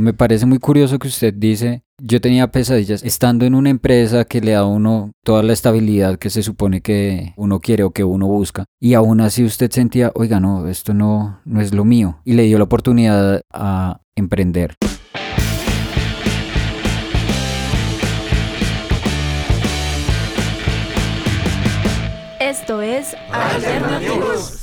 Me 0.00 0.14
parece 0.14 0.46
muy 0.46 0.60
curioso 0.60 1.00
que 1.00 1.08
usted 1.08 1.34
dice, 1.34 1.82
yo 2.00 2.20
tenía 2.20 2.52
pesadillas 2.52 3.02
estando 3.02 3.46
en 3.46 3.56
una 3.56 3.68
empresa 3.68 4.24
que 4.24 4.40
le 4.40 4.52
da 4.52 4.60
a 4.60 4.64
uno 4.64 5.10
toda 5.24 5.42
la 5.42 5.52
estabilidad 5.52 6.20
que 6.20 6.30
se 6.30 6.44
supone 6.44 6.82
que 6.82 7.32
uno 7.36 7.58
quiere 7.58 7.82
o 7.82 7.90
que 7.90 8.04
uno 8.04 8.28
busca. 8.28 8.64
Y 8.80 8.94
aún 8.94 9.20
así 9.20 9.42
usted 9.42 9.72
sentía, 9.72 10.12
oiga, 10.14 10.38
no, 10.38 10.68
esto 10.68 10.94
no, 10.94 11.40
no 11.44 11.60
es 11.60 11.74
lo 11.74 11.84
mío. 11.84 12.20
Y 12.24 12.34
le 12.34 12.44
dio 12.44 12.58
la 12.58 12.64
oportunidad 12.64 13.40
a 13.52 14.00
emprender. 14.14 14.76
Esto 22.38 22.82
es 22.82 23.16
Alternativos. 23.32 24.62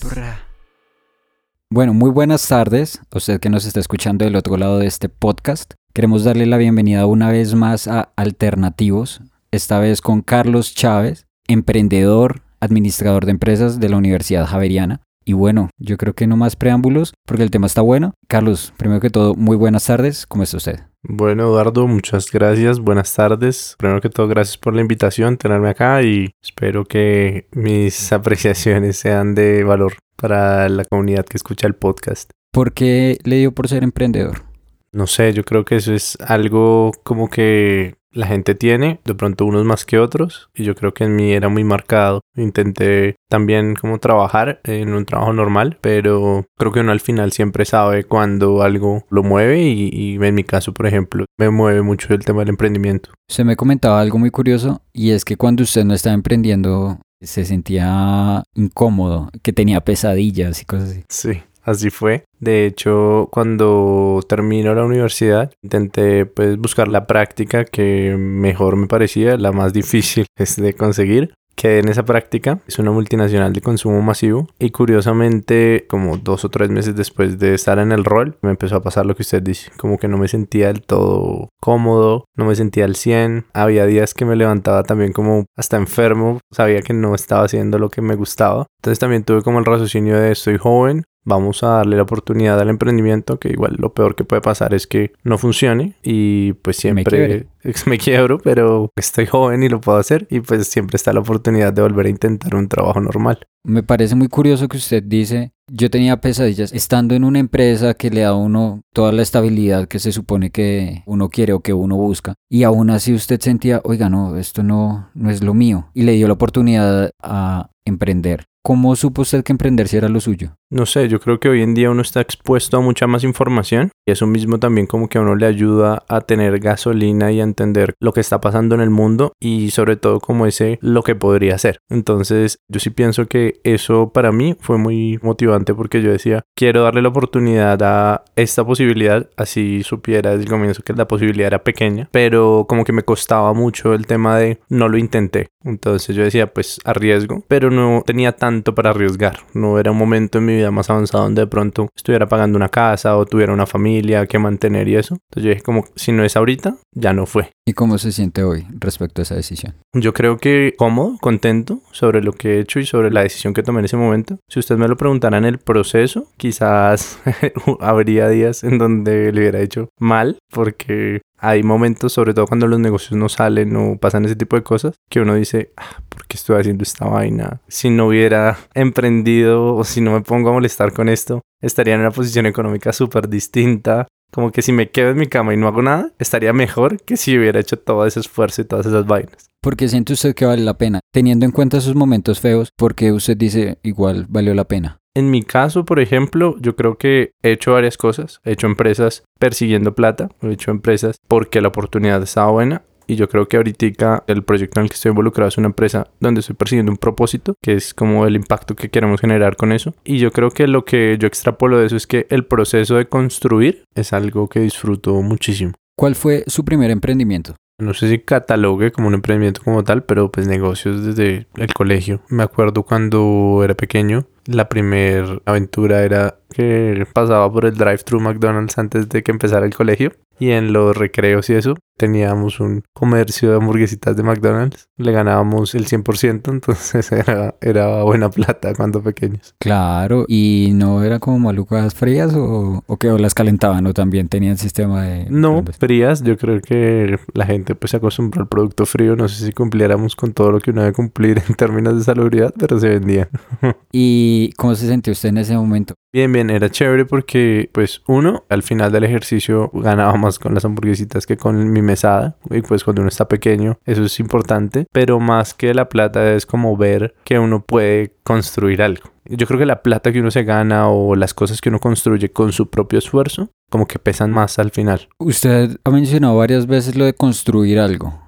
Bueno, 1.71 1.95
muy 1.95 2.11
buenas 2.11 2.47
tardes 2.47 3.01
a 3.11 3.17
usted 3.17 3.39
que 3.39 3.49
nos 3.49 3.65
está 3.65 3.79
escuchando 3.79 4.23
del 4.23 4.35
otro 4.35 4.55
lado 4.55 4.77
de 4.77 4.85
este 4.85 5.09
podcast. 5.09 5.73
Queremos 5.95 6.23
darle 6.23 6.45
la 6.45 6.57
bienvenida 6.57 7.07
una 7.07 7.31
vez 7.31 7.55
más 7.55 7.87
a 7.87 8.13
Alternativos, 8.15 9.21
esta 9.49 9.79
vez 9.79 9.99
con 9.99 10.21
Carlos 10.21 10.75
Chávez, 10.75 11.25
emprendedor, 11.47 12.43
administrador 12.59 13.25
de 13.25 13.31
empresas 13.31 13.79
de 13.79 13.89
la 13.89 13.97
Universidad 13.97 14.45
Javeriana. 14.45 15.01
Y 15.27 15.33
bueno, 15.33 15.71
yo 15.79 15.97
creo 15.97 16.13
que 16.13 16.27
no 16.27 16.37
más 16.37 16.55
preámbulos 16.55 17.15
porque 17.25 17.41
el 17.41 17.49
tema 17.49 17.65
está 17.65 17.81
bueno. 17.81 18.13
Carlos, 18.27 18.73
primero 18.77 19.01
que 19.01 19.09
todo, 19.09 19.33
muy 19.33 19.57
buenas 19.57 19.85
tardes. 19.85 20.27
¿Cómo 20.27 20.43
está 20.43 20.57
usted? 20.57 20.79
Bueno, 21.01 21.45
Eduardo, 21.45 21.87
muchas 21.87 22.31
gracias. 22.31 22.79
Buenas 22.79 23.13
tardes. 23.15 23.75
Primero 23.79 24.01
que 24.01 24.09
todo, 24.09 24.27
gracias 24.27 24.57
por 24.57 24.75
la 24.75 24.81
invitación, 24.81 25.37
tenerme 25.37 25.69
acá 25.69 26.03
y 26.03 26.31
espero 26.43 26.85
que 26.85 27.47
mis 27.53 28.11
apreciaciones 28.13 28.97
sean 28.97 29.33
de 29.33 29.63
valor 29.63 29.93
para 30.15 30.69
la 30.69 30.85
comunidad 30.85 31.25
que 31.25 31.37
escucha 31.37 31.65
el 31.65 31.73
podcast. 31.73 32.29
¿Por 32.51 32.73
qué 32.73 33.17
le 33.23 33.37
dio 33.37 33.51
por 33.51 33.67
ser 33.67 33.83
emprendedor? 33.83 34.43
No 34.91 35.07
sé, 35.07 35.33
yo 35.33 35.43
creo 35.43 35.65
que 35.65 35.75
eso 35.75 35.93
es 35.93 36.17
algo 36.21 36.91
como 37.03 37.29
que 37.29 37.95
la 38.15 38.27
gente 38.27 38.55
tiene, 38.55 38.99
de 39.05 39.13
pronto 39.13 39.45
unos 39.45 39.65
más 39.65 39.85
que 39.85 39.99
otros, 39.99 40.49
y 40.55 40.63
yo 40.63 40.73
creo 40.73 40.93
que 40.93 41.03
en 41.03 41.15
mí 41.15 41.33
era 41.33 41.49
muy 41.49 41.63
marcado. 41.63 42.21
Intenté 42.35 43.15
también 43.29 43.75
como 43.75 43.99
trabajar 43.99 44.61
en 44.63 44.93
un 44.93 45.05
trabajo 45.05 45.33
normal, 45.33 45.77
pero 45.81 46.45
creo 46.57 46.71
que 46.71 46.79
uno 46.79 46.91
al 46.91 47.01
final 47.01 47.31
siempre 47.31 47.65
sabe 47.65 48.05
cuando 48.05 48.61
algo 48.61 49.03
lo 49.09 49.23
mueve 49.23 49.61
y, 49.61 49.89
y 49.91 50.15
en 50.15 50.35
mi 50.35 50.43
caso, 50.43 50.73
por 50.73 50.87
ejemplo, 50.87 51.25
me 51.37 51.49
mueve 51.49 51.81
mucho 51.81 52.13
el 52.13 52.25
tema 52.25 52.39
del 52.39 52.49
emprendimiento. 52.49 53.11
Se 53.27 53.43
me 53.43 53.55
comentaba 53.55 53.99
algo 53.99 54.17
muy 54.17 54.31
curioso 54.31 54.81
y 54.93 55.11
es 55.11 55.25
que 55.25 55.37
cuando 55.37 55.63
usted 55.63 55.83
no 55.83 55.93
estaba 55.93 56.13
emprendiendo 56.13 56.99
se 57.21 57.45
sentía 57.45 58.43
incómodo, 58.53 59.29
que 59.41 59.53
tenía 59.53 59.81
pesadillas 59.81 60.61
y 60.61 60.65
cosas 60.65 60.91
así. 60.91 61.03
Sí. 61.09 61.41
Así 61.65 61.89
fue. 61.89 62.23
De 62.39 62.67
hecho, 62.67 63.27
cuando 63.31 64.21
termino 64.29 64.75
la 64.75 64.85
universidad, 64.85 65.51
intenté 65.63 66.27
pues 66.27 66.57
buscar 66.57 66.87
la 66.87 67.07
práctica 67.07 67.65
que 67.65 68.15
mejor 68.17 68.75
me 68.75 68.87
parecía, 68.87 69.35
la 69.37 69.51
más 69.51 69.73
difícil 69.73 70.27
es 70.37 70.55
de 70.55 70.73
conseguir. 70.73 71.33
Quedé 71.55 71.79
en 71.79 71.87
esa 71.87 72.03
práctica, 72.03 72.59
es 72.67 72.79
una 72.79 72.91
multinacional 72.91 73.53
de 73.53 73.61
consumo 73.61 74.01
masivo. 74.01 74.47
Y 74.59 74.71
curiosamente 74.71 75.85
como 75.87 76.17
dos 76.17 76.43
o 76.43 76.49
tres 76.49 76.69
meses 76.69 76.97
después 76.97 77.39
de 77.39 77.53
estar 77.53 77.79
en 77.79 77.93
el 77.93 78.03
rol 78.03 78.37
me 78.41 78.49
empezó 78.49 78.75
a 78.75 78.83
pasar 78.83 79.05
lo 79.05 79.15
que 79.15 79.21
usted 79.21 79.41
dice, 79.41 79.71
como 79.77 79.97
que 79.97 80.09
no 80.09 80.17
me 80.17 80.27
sentía 80.27 80.67
del 80.67 80.81
todo 80.81 81.47
cómodo, 81.61 82.25
no 82.35 82.45
me 82.45 82.55
sentía 82.55 82.83
al 82.83 82.97
100, 82.97 83.45
había 83.53 83.85
días 83.85 84.13
que 84.13 84.25
me 84.25 84.35
levantaba 84.35 84.83
también 84.83 85.13
como 85.13 85.45
hasta 85.55 85.77
enfermo, 85.77 86.41
sabía 86.51 86.81
que 86.81 86.93
no 86.93 87.15
estaba 87.15 87.45
haciendo 87.45 87.79
lo 87.79 87.89
que 87.89 88.01
me 88.01 88.15
gustaba, 88.15 88.67
entonces 88.81 88.99
también 88.99 89.23
tuve 89.23 89.41
como 89.41 89.59
el 89.59 89.65
raciocinio 89.65 90.19
de 90.19 90.33
estoy 90.33 90.57
joven, 90.57 91.05
vamos 91.25 91.63
a 91.63 91.69
darle 91.69 91.97
la 91.97 92.03
oportunidad 92.03 92.59
al 92.59 92.69
emprendimiento, 92.69 93.39
que 93.39 93.49
igual 93.49 93.75
lo 93.77 93.93
peor 93.93 94.15
que 94.15 94.23
puede 94.23 94.41
pasar 94.41 94.73
es 94.73 94.87
que 94.87 95.11
no 95.23 95.37
funcione 95.37 95.95
y 96.03 96.53
pues 96.53 96.77
siempre 96.77 97.47
me, 97.63 97.73
me, 97.87 97.97
quiebro, 97.97 98.37
pero 98.39 98.91
estoy 98.95 99.25
joven 99.25 99.63
y 99.63 99.69
lo 99.69 99.81
puedo 99.81 99.97
hacer 99.97 100.27
y 100.29 100.39
pues 100.39 100.67
siempre 100.67 100.95
está 100.95 101.11
la 101.11 101.19
oportunidad 101.19 101.73
de 101.73 101.81
volver 101.81 102.05
a 102.05 102.09
intentar 102.09 102.55
un 102.55 102.69
trabajo 102.69 103.01
normal. 103.01 103.39
Me 103.63 103.81
parece 103.81 104.15
muy 104.15 104.27
curioso 104.27 104.67
que 104.67 104.77
usted 104.77 105.01
dice, 105.03 105.51
yo 105.71 105.89
tenía 105.89 106.21
pesadillas 106.21 106.71
estando 106.71 107.15
en 107.15 107.23
una 107.23 107.39
empresa 107.39 107.95
que 107.95 108.11
le 108.11 108.21
da 108.21 108.29
a 108.29 108.35
uno 108.35 108.81
toda 108.93 109.11
la 109.11 109.23
estabilidad 109.23 109.87
que 109.87 109.97
se 109.97 110.11
supone 110.11 110.51
que 110.51 111.01
uno 111.07 111.29
quiere 111.29 111.53
o 111.53 111.61
que 111.61 111.73
uno 111.73 111.95
busca 111.97 112.35
y 112.49 112.63
aún 112.63 112.91
así 112.91 113.13
usted 113.13 113.41
sentía, 113.41 113.81
oiga, 113.83 114.09
no, 114.09 114.37
esto 114.37 114.61
no, 114.61 115.09
no 115.15 115.31
es 115.31 115.43
lo 115.43 115.55
mío 115.55 115.89
y 115.95 116.03
le 116.03 116.11
dio 116.11 116.27
la 116.27 116.33
oportunidad 116.33 117.09
a 117.23 117.69
emprender. 117.85 118.45
¿Cómo 118.63 118.95
supo 118.95 119.21
usted 119.21 119.43
que 119.43 119.53
emprender 119.53 119.87
si 119.87 119.97
era 119.97 120.09
lo 120.09 120.19
suyo? 120.19 120.57
No 120.71 120.87
sé, 120.87 121.07
yo 121.07 121.19
creo 121.19 121.39
que 121.39 121.47
hoy 121.47 121.61
en 121.61 121.75
día 121.75 121.91
uno 121.91 122.01
está 122.01 122.21
expuesto 122.21 122.77
a 122.77 122.81
mucha 122.81 123.05
más 123.05 123.23
información 123.23 123.91
y 124.03 124.11
eso 124.11 124.25
mismo 124.25 124.57
también 124.57 124.87
como 124.87 125.07
que 125.07 125.19
a 125.19 125.21
uno 125.21 125.35
le 125.35 125.45
ayuda 125.45 126.03
a 126.07 126.21
tener 126.21 126.59
gasolina 126.59 127.31
y 127.31 127.39
a 127.39 127.43
entender 127.43 127.93
lo 127.99 128.13
que 128.13 128.21
está 128.21 128.41
pasando 128.41 128.73
en 128.73 128.81
el 128.81 128.89
mundo 128.89 129.33
y 129.39 129.69
sobre 129.69 129.95
todo 129.95 130.19
como 130.19 130.47
ese 130.47 130.79
lo 130.81 131.03
que 131.03 131.13
podría 131.13 131.57
ser. 131.59 131.77
Entonces 131.89 132.57
yo 132.67 132.79
sí 132.79 132.89
pienso 132.89 133.27
que 133.27 133.59
eso 133.63 134.09
para 134.11 134.31
mí 134.31 134.57
fue 134.59 134.79
muy 134.79 135.19
motivante 135.21 135.75
porque 135.75 136.01
yo 136.01 136.11
decía, 136.11 136.41
quiero 136.55 136.81
darle 136.81 137.03
la 137.03 137.09
oportunidad 137.09 137.81
a 137.83 138.23
esta 138.35 138.65
posibilidad, 138.65 139.29
así 139.37 139.83
supiera 139.83 140.31
desde 140.31 140.45
el 140.45 140.49
comienzo 140.49 140.81
que 140.81 140.93
la 140.93 141.07
posibilidad 141.07 141.47
era 141.47 141.63
pequeña, 141.63 142.09
pero 142.11 142.65
como 142.67 142.85
que 142.85 142.93
me 142.93 143.03
costaba 143.03 143.53
mucho 143.53 143.93
el 143.93 144.07
tema 144.07 144.37
de 144.39 144.59
no 144.69 144.89
lo 144.89 144.97
intenté. 144.97 145.47
Entonces 145.63 146.15
yo 146.15 146.23
decía, 146.23 146.53
pues 146.53 146.79
arriesgo, 146.85 147.43
pero 147.47 147.71
no 147.71 148.03
tenía 148.05 148.33
tanto 148.33 148.75
para 148.75 148.91
arriesgar, 148.91 149.39
no 149.53 149.79
era 149.79 149.91
un 149.91 149.97
momento 149.97 150.37
en 150.37 150.45
mi 150.45 150.54
vida 150.55 150.71
más 150.71 150.89
avanzada 150.89 151.23
donde 151.23 151.41
de 151.41 151.47
pronto 151.47 151.89
estuviera 151.95 152.27
pagando 152.27 152.55
una 152.57 152.69
casa 152.69 153.17
o 153.17 153.25
tuviera 153.25 153.53
una 153.53 153.65
familia 153.65 154.25
que 154.27 154.39
mantener 154.39 154.87
y 154.87 154.95
eso. 154.95 155.15
Entonces 155.29 155.43
yo 155.43 155.49
dije 155.49 155.61
como, 155.61 155.85
si 155.95 156.11
no 156.11 156.23
es 156.23 156.35
ahorita, 156.35 156.77
ya 156.93 157.13
no 157.13 157.25
fue. 157.25 157.51
¿Y 157.67 157.73
cómo 157.73 157.97
se 157.97 158.11
siente 158.11 158.43
hoy 158.43 158.65
respecto 158.79 159.21
a 159.21 159.23
esa 159.23 159.35
decisión? 159.35 159.75
Yo 159.93 160.13
creo 160.13 160.37
que 160.37 160.73
cómodo, 160.77 161.17
contento 161.19 161.81
sobre 161.91 162.21
lo 162.21 162.33
que 162.33 162.55
he 162.55 162.59
hecho 162.59 162.79
y 162.79 162.85
sobre 162.85 163.11
la 163.11 163.23
decisión 163.23 163.53
que 163.53 163.63
tomé 163.63 163.79
en 163.79 163.85
ese 163.85 163.97
momento. 163.97 164.37
Si 164.47 164.59
usted 164.59 164.77
me 164.77 164.87
lo 164.87 164.97
preguntara 164.97 165.37
en 165.37 165.45
el 165.45 165.57
proceso, 165.57 166.27
quizás 166.37 167.19
habría 167.79 168.29
días 168.29 168.63
en 168.63 168.77
donde 168.77 169.31
le 169.31 169.39
hubiera 169.41 169.61
hecho 169.61 169.89
mal 169.99 170.37
porque 170.51 171.21
hay 171.47 171.63
momentos, 171.63 172.13
sobre 172.13 172.33
todo 172.33 172.47
cuando 172.47 172.67
los 172.67 172.79
negocios 172.79 173.13
no 173.13 173.29
salen 173.29 173.75
o 173.75 173.97
pasan 173.97 174.25
ese 174.25 174.35
tipo 174.35 174.55
de 174.55 174.63
cosas, 174.63 174.95
que 175.09 175.19
uno 175.19 175.35
dice, 175.35 175.71
ah, 175.77 176.01
¿por 176.09 176.25
qué 176.25 176.37
estoy 176.37 176.59
haciendo 176.59 176.83
esta 176.83 177.05
vaina? 177.05 177.61
Si 177.67 177.89
no 177.89 178.07
hubiera 178.07 178.57
emprendido 178.73 179.75
o 179.75 179.83
si 179.83 180.01
no 180.01 180.11
me 180.11 180.21
pongo 180.21 180.49
a 180.49 180.53
molestar 180.53 180.93
con 180.93 181.09
esto, 181.09 181.41
estaría 181.61 181.93
en 181.93 182.01
una 182.01 182.11
posición 182.11 182.45
económica 182.45 182.93
súper 182.93 183.29
distinta. 183.29 184.07
Como 184.31 184.51
que 184.51 184.61
si 184.61 184.71
me 184.71 184.89
quedo 184.89 185.11
en 185.11 185.17
mi 185.17 185.27
cama 185.27 185.53
y 185.53 185.57
no 185.57 185.67
hago 185.67 185.81
nada, 185.81 186.11
estaría 186.19 186.51
mejor 186.51 187.01
que 187.01 187.15
si 187.15 187.37
hubiera 187.37 187.59
hecho 187.59 187.77
todo 187.77 188.05
ese 188.05 188.19
esfuerzo 188.19 188.61
y 188.61 188.65
todas 188.65 188.85
esas 188.85 189.05
vainas. 189.05 189.49
¿Por 189.65 189.77
qué 189.77 189.87
siente 189.87 190.13
usted 190.13 190.35
que 190.35 190.45
vale 190.45 190.61
la 190.61 190.77
pena? 190.77 190.99
Teniendo 191.11 191.43
en 191.43 191.51
cuenta 191.51 191.77
esos 191.77 191.95
momentos 191.95 192.39
feos, 192.39 192.69
porque 192.77 193.11
usted 193.11 193.35
dice 193.35 193.79
igual 193.81 194.27
valió 194.29 194.53
la 194.53 194.65
pena? 194.65 194.99
En 195.15 195.31
mi 195.31 195.41
caso, 195.41 195.85
por 195.85 195.99
ejemplo, 195.99 196.55
yo 196.59 196.75
creo 196.75 196.99
que 196.99 197.31
he 197.41 197.53
hecho 197.53 197.73
varias 197.73 197.97
cosas. 197.97 198.41
He 198.43 198.51
hecho 198.51 198.67
empresas 198.67 199.23
persiguiendo 199.39 199.95
plata, 199.95 200.29
he 200.43 200.51
hecho 200.51 200.69
empresas 200.69 201.15
porque 201.27 201.61
la 201.61 201.69
oportunidad 201.69 202.21
estaba 202.21 202.51
buena. 202.51 202.83
Y 203.07 203.15
yo 203.15 203.27
creo 203.27 203.47
que 203.47 203.57
ahorita 203.57 204.23
el 204.27 204.43
proyecto 204.43 204.79
en 204.79 204.83
el 204.83 204.89
que 204.91 204.97
estoy 204.97 205.09
involucrado 205.09 205.49
es 205.49 205.57
una 205.57 205.65
empresa 205.65 206.11
donde 206.19 206.41
estoy 206.41 206.55
persiguiendo 206.55 206.91
un 206.91 206.99
propósito, 206.99 207.55
que 207.59 207.73
es 207.73 207.95
como 207.95 208.27
el 208.27 208.35
impacto 208.35 208.75
que 208.75 208.89
queremos 208.89 209.19
generar 209.19 209.55
con 209.55 209.71
eso. 209.71 209.95
Y 210.03 210.19
yo 210.19 210.29
creo 210.31 210.51
que 210.51 210.67
lo 210.67 210.85
que 210.85 211.17
yo 211.19 211.27
extrapolo 211.27 211.79
de 211.79 211.87
eso 211.87 211.95
es 211.95 212.05
que 212.05 212.27
el 212.29 212.45
proceso 212.45 212.97
de 212.97 213.07
construir 213.07 213.83
es 213.95 214.13
algo 214.13 214.47
que 214.47 214.59
disfruto 214.59 215.23
muchísimo. 215.23 215.71
¿Cuál 215.97 216.13
fue 216.13 216.43
su 216.45 216.63
primer 216.63 216.91
emprendimiento? 216.91 217.55
No 217.77 217.93
sé 217.93 218.09
si 218.09 218.19
catalogue 218.19 218.91
como 218.91 219.07
un 219.07 219.15
emprendimiento 219.15 219.61
como 219.63 219.83
tal, 219.83 220.03
pero 220.03 220.31
pues 220.31 220.47
negocios 220.47 221.03
desde 221.03 221.47
el 221.55 221.73
colegio. 221.73 222.21
Me 222.29 222.43
acuerdo 222.43 222.83
cuando 222.83 223.61
era 223.63 223.73
pequeño, 223.73 224.27
la 224.45 224.69
primera 224.69 225.39
aventura 225.45 226.03
era 226.03 226.39
que 226.49 227.05
pasaba 227.13 227.51
por 227.51 227.65
el 227.65 227.75
drive-thru 227.75 228.19
McDonald's 228.19 228.77
antes 228.77 229.09
de 229.09 229.23
que 229.23 229.31
empezara 229.31 229.65
el 229.65 229.75
colegio 229.75 230.11
y 230.39 230.51
en 230.51 230.73
los 230.73 230.95
recreos 230.95 231.49
y 231.49 231.53
eso 231.53 231.75
teníamos 231.97 232.59
un 232.59 232.83
comercio 232.93 233.51
de 233.51 233.55
hamburguesitas 233.55 234.17
de 234.17 234.23
McDonald's. 234.23 234.89
Le 234.97 235.13
ganábamos 235.13 235.75
el 235.75 235.85
100%, 235.85 236.51
entonces 236.51 237.09
era, 237.13 237.55
era 237.61 238.03
buena 238.03 238.29
plata 238.29 238.73
cuando 238.73 239.01
pequeños. 239.01 239.55
Claro, 239.59 240.25
¿y 240.27 240.71
no 240.73 241.03
era 241.03 241.19
como 241.19 241.39
malucas 241.39 241.95
frías 241.95 242.33
o, 242.35 242.83
o 242.85 242.97
que 242.97 243.07
las 243.07 243.33
calentaban 243.33 243.87
o 243.87 243.93
también 243.93 244.27
tenían 244.27 244.57
sistema 244.57 245.03
de... 245.03 245.27
No, 245.29 245.63
frías, 245.79 246.21
yo 246.21 246.37
creo 246.37 246.59
que 246.61 247.17
la 247.33 247.45
gente 247.45 247.75
pues 247.75 247.91
se 247.91 247.97
acostumbró 247.97 248.41
al 248.41 248.49
producto 248.49 248.85
frío, 248.85 249.15
no 249.15 249.29
sé 249.29 249.45
si 249.45 249.53
cumpliéramos 249.53 250.17
con 250.17 250.33
todo 250.33 250.51
lo 250.51 250.59
que 250.59 250.71
uno 250.71 250.81
debe 250.81 250.93
cumplir 250.93 251.41
en 251.47 251.55
términos 251.55 251.97
de 251.97 252.03
salubridad, 252.03 252.53
pero 252.59 252.77
se 252.77 252.89
vendían. 252.89 253.29
y 253.93 254.34
¿Y 254.35 254.51
cómo 254.51 254.75
se 254.75 254.89
sintió 254.89 255.13
usted 255.13 255.29
en 255.29 255.37
ese 255.37 255.55
momento? 255.55 255.93
Bien, 256.13 256.31
bien, 256.31 256.49
era 256.49 256.69
chévere 256.69 257.05
porque, 257.05 257.69
pues, 257.71 258.01
uno, 258.05 258.43
al 258.49 258.63
final 258.63 258.91
del 258.91 259.05
ejercicio 259.05 259.71
ganaba 259.73 260.15
más 260.17 260.39
con 260.39 260.53
las 260.53 260.65
hamburguesitas 260.65 261.25
que 261.25 261.37
con 261.37 261.71
mi 261.71 261.81
mesada. 261.81 262.35
Y 262.49 262.61
pues 262.61 262.83
cuando 262.83 263.01
uno 263.01 263.09
está 263.09 263.27
pequeño, 263.27 263.79
eso 263.85 264.03
es 264.03 264.19
importante. 264.19 264.87
Pero 264.91 265.19
más 265.19 265.53
que 265.53 265.73
la 265.73 265.87
plata 265.87 266.33
es 266.33 266.45
como 266.45 266.75
ver 266.75 267.15
que 267.23 267.39
uno 267.39 267.63
puede 267.63 268.13
construir 268.23 268.81
algo. 268.81 269.09
Yo 269.25 269.47
creo 269.47 269.57
que 269.57 269.65
la 269.65 269.81
plata 269.81 270.11
que 270.11 270.19
uno 270.19 270.31
se 270.31 270.43
gana 270.43 270.89
o 270.89 271.15
las 271.15 271.33
cosas 271.33 271.61
que 271.61 271.69
uno 271.69 271.79
construye 271.79 272.31
con 272.31 272.51
su 272.51 272.69
propio 272.69 272.99
esfuerzo, 272.99 273.49
como 273.71 273.87
que 273.87 273.97
pesan 273.97 274.31
más 274.31 274.59
al 274.59 274.71
final. 274.71 275.07
Usted 275.17 275.77
ha 275.83 275.89
mencionado 275.91 276.35
varias 276.37 276.67
veces 276.67 276.95
lo 276.95 277.05
de 277.05 277.13
construir 277.13 277.79
algo. 277.79 278.24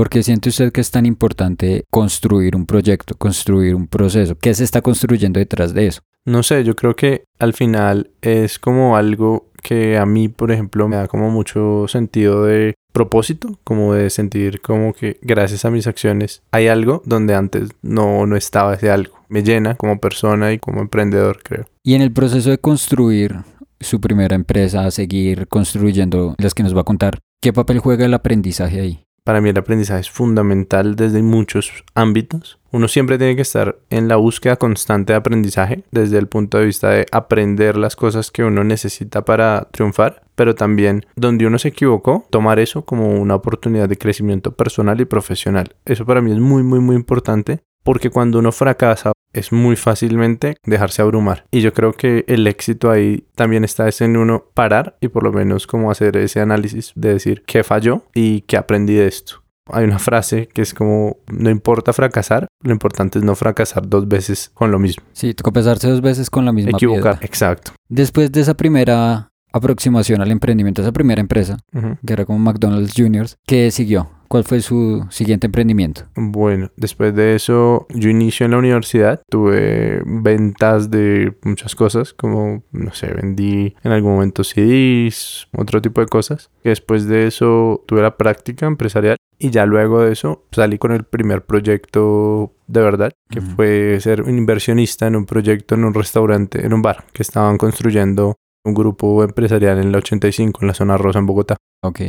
¿Por 0.00 0.08
qué 0.08 0.22
siente 0.22 0.48
usted 0.48 0.72
que 0.72 0.80
es 0.80 0.90
tan 0.90 1.04
importante 1.04 1.84
construir 1.90 2.56
un 2.56 2.64
proyecto, 2.64 3.14
construir 3.18 3.74
un 3.74 3.86
proceso? 3.86 4.34
¿Qué 4.34 4.54
se 4.54 4.64
está 4.64 4.80
construyendo 4.80 5.38
detrás 5.38 5.74
de 5.74 5.88
eso? 5.88 6.00
No 6.24 6.42
sé, 6.42 6.64
yo 6.64 6.74
creo 6.74 6.96
que 6.96 7.24
al 7.38 7.52
final 7.52 8.10
es 8.22 8.58
como 8.58 8.96
algo 8.96 9.50
que 9.62 9.98
a 9.98 10.06
mí, 10.06 10.30
por 10.30 10.52
ejemplo, 10.52 10.88
me 10.88 10.96
da 10.96 11.06
como 11.06 11.28
mucho 11.28 11.86
sentido 11.86 12.46
de 12.46 12.72
propósito, 12.94 13.58
como 13.62 13.92
de 13.92 14.08
sentir 14.08 14.62
como 14.62 14.94
que 14.94 15.18
gracias 15.20 15.66
a 15.66 15.70
mis 15.70 15.86
acciones 15.86 16.42
hay 16.50 16.68
algo 16.68 17.02
donde 17.04 17.34
antes 17.34 17.68
no, 17.82 18.24
no 18.24 18.36
estaba 18.36 18.72
ese 18.72 18.90
algo. 18.90 19.18
Me 19.28 19.42
llena 19.42 19.74
como 19.74 20.00
persona 20.00 20.50
y 20.54 20.58
como 20.58 20.80
emprendedor, 20.80 21.42
creo. 21.42 21.66
Y 21.84 21.92
en 21.92 22.00
el 22.00 22.10
proceso 22.10 22.48
de 22.48 22.56
construir 22.56 23.36
su 23.78 24.00
primera 24.00 24.34
empresa, 24.34 24.90
seguir 24.90 25.46
construyendo 25.46 26.36
las 26.38 26.54
que 26.54 26.62
nos 26.62 26.74
va 26.74 26.80
a 26.80 26.84
contar, 26.84 27.18
¿qué 27.42 27.52
papel 27.52 27.80
juega 27.80 28.06
el 28.06 28.14
aprendizaje 28.14 28.80
ahí? 28.80 29.04
Para 29.24 29.40
mí 29.40 29.50
el 29.50 29.58
aprendizaje 29.58 30.00
es 30.00 30.10
fundamental 30.10 30.96
desde 30.96 31.22
muchos 31.22 31.84
ámbitos. 31.94 32.58
Uno 32.72 32.88
siempre 32.88 33.18
tiene 33.18 33.36
que 33.36 33.42
estar 33.42 33.78
en 33.90 34.08
la 34.08 34.16
búsqueda 34.16 34.56
constante 34.56 35.12
de 35.12 35.18
aprendizaje 35.18 35.84
desde 35.90 36.18
el 36.18 36.28
punto 36.28 36.58
de 36.58 36.66
vista 36.66 36.90
de 36.90 37.06
aprender 37.12 37.76
las 37.76 37.96
cosas 37.96 38.30
que 38.30 38.44
uno 38.44 38.64
necesita 38.64 39.24
para 39.24 39.68
triunfar, 39.72 40.22
pero 40.34 40.54
también 40.54 41.04
donde 41.16 41.46
uno 41.46 41.58
se 41.58 41.68
equivocó, 41.68 42.26
tomar 42.30 42.58
eso 42.58 42.84
como 42.84 43.20
una 43.20 43.34
oportunidad 43.34 43.88
de 43.88 43.98
crecimiento 43.98 44.52
personal 44.52 45.00
y 45.00 45.04
profesional. 45.04 45.74
Eso 45.84 46.06
para 46.06 46.20
mí 46.20 46.32
es 46.32 46.38
muy, 46.38 46.62
muy, 46.62 46.80
muy 46.80 46.96
importante 46.96 47.60
porque 47.82 48.10
cuando 48.10 48.38
uno 48.38 48.52
fracasa 48.52 49.12
es 49.32 49.52
muy 49.52 49.76
fácilmente 49.76 50.56
dejarse 50.64 51.02
abrumar. 51.02 51.44
Y 51.52 51.60
yo 51.60 51.72
creo 51.72 51.92
que 51.92 52.24
el 52.26 52.46
éxito 52.46 52.90
ahí 52.90 53.24
también 53.36 53.62
está 53.64 53.88
en 54.00 54.16
uno 54.16 54.44
parar 54.54 54.96
y 55.00 55.08
por 55.08 55.22
lo 55.22 55.32
menos 55.32 55.66
como 55.66 55.90
hacer 55.90 56.16
ese 56.16 56.40
análisis 56.40 56.92
de 56.96 57.12
decir 57.12 57.42
qué 57.46 57.62
falló 57.62 58.04
y 58.14 58.40
qué 58.42 58.56
aprendí 58.56 58.94
de 58.94 59.06
esto. 59.06 59.42
Hay 59.72 59.84
una 59.84 60.00
frase 60.00 60.48
que 60.52 60.62
es 60.62 60.74
como, 60.74 61.18
no 61.32 61.48
importa 61.48 61.92
fracasar, 61.92 62.48
lo 62.64 62.72
importante 62.72 63.20
es 63.20 63.24
no 63.24 63.36
fracasar 63.36 63.88
dos 63.88 64.08
veces 64.08 64.50
con 64.52 64.72
lo 64.72 64.80
mismo. 64.80 65.04
Sí, 65.12 65.32
tropezarse 65.32 65.88
dos 65.88 66.00
veces 66.00 66.28
con 66.28 66.44
la 66.44 66.50
misma 66.52 66.70
Equivocar, 66.72 67.14
piedra. 67.18 67.18
exacto. 67.26 67.70
Después 67.88 68.32
de 68.32 68.40
esa 68.40 68.54
primera 68.54 69.28
aproximación 69.52 70.20
al 70.22 70.30
emprendimiento, 70.32 70.82
esa 70.82 70.90
primera 70.92 71.20
empresa, 71.20 71.58
Ujú. 71.72 71.96
que 72.04 72.12
era 72.12 72.24
como 72.24 72.38
McDonald's 72.40 72.94
Juniors, 72.96 73.36
¿qué 73.46 73.70
siguió? 73.70 74.10
¿Cuál 74.30 74.44
fue 74.44 74.60
su 74.60 75.04
siguiente 75.10 75.48
emprendimiento? 75.48 76.02
Bueno, 76.14 76.70
después 76.76 77.12
de 77.16 77.34
eso, 77.34 77.88
yo 77.88 78.10
inicio 78.10 78.46
en 78.46 78.52
la 78.52 78.58
universidad. 78.58 79.20
Tuve 79.28 80.02
ventas 80.06 80.88
de 80.88 81.36
muchas 81.42 81.74
cosas, 81.74 82.14
como, 82.14 82.62
no 82.70 82.94
sé, 82.94 83.12
vendí 83.12 83.74
en 83.82 83.90
algún 83.90 84.12
momento 84.12 84.44
CDs, 84.44 85.48
otro 85.52 85.82
tipo 85.82 86.00
de 86.00 86.06
cosas. 86.06 86.48
Después 86.62 87.06
de 87.06 87.26
eso, 87.26 87.82
tuve 87.88 88.02
la 88.02 88.16
práctica 88.16 88.66
empresarial. 88.66 89.16
Y 89.36 89.50
ya 89.50 89.66
luego 89.66 90.00
de 90.02 90.12
eso, 90.12 90.44
salí 90.52 90.78
con 90.78 90.92
el 90.92 91.02
primer 91.02 91.44
proyecto 91.44 92.52
de 92.68 92.82
verdad, 92.82 93.10
que 93.30 93.40
fue 93.40 93.98
ser 94.00 94.22
un 94.22 94.38
inversionista 94.38 95.08
en 95.08 95.16
un 95.16 95.26
proyecto, 95.26 95.74
en 95.74 95.84
un 95.84 95.92
restaurante, 95.94 96.64
en 96.64 96.72
un 96.72 96.82
bar, 96.82 97.04
que 97.12 97.24
estaban 97.24 97.58
construyendo 97.58 98.36
un 98.64 98.74
grupo 98.74 99.24
empresarial 99.24 99.80
en 99.80 99.90
la 99.90 99.98
85, 99.98 100.60
en 100.60 100.68
la 100.68 100.74
zona 100.74 100.96
rosa, 100.96 101.18
en 101.18 101.26
Bogotá 101.26 101.56
Ok. 101.82 102.00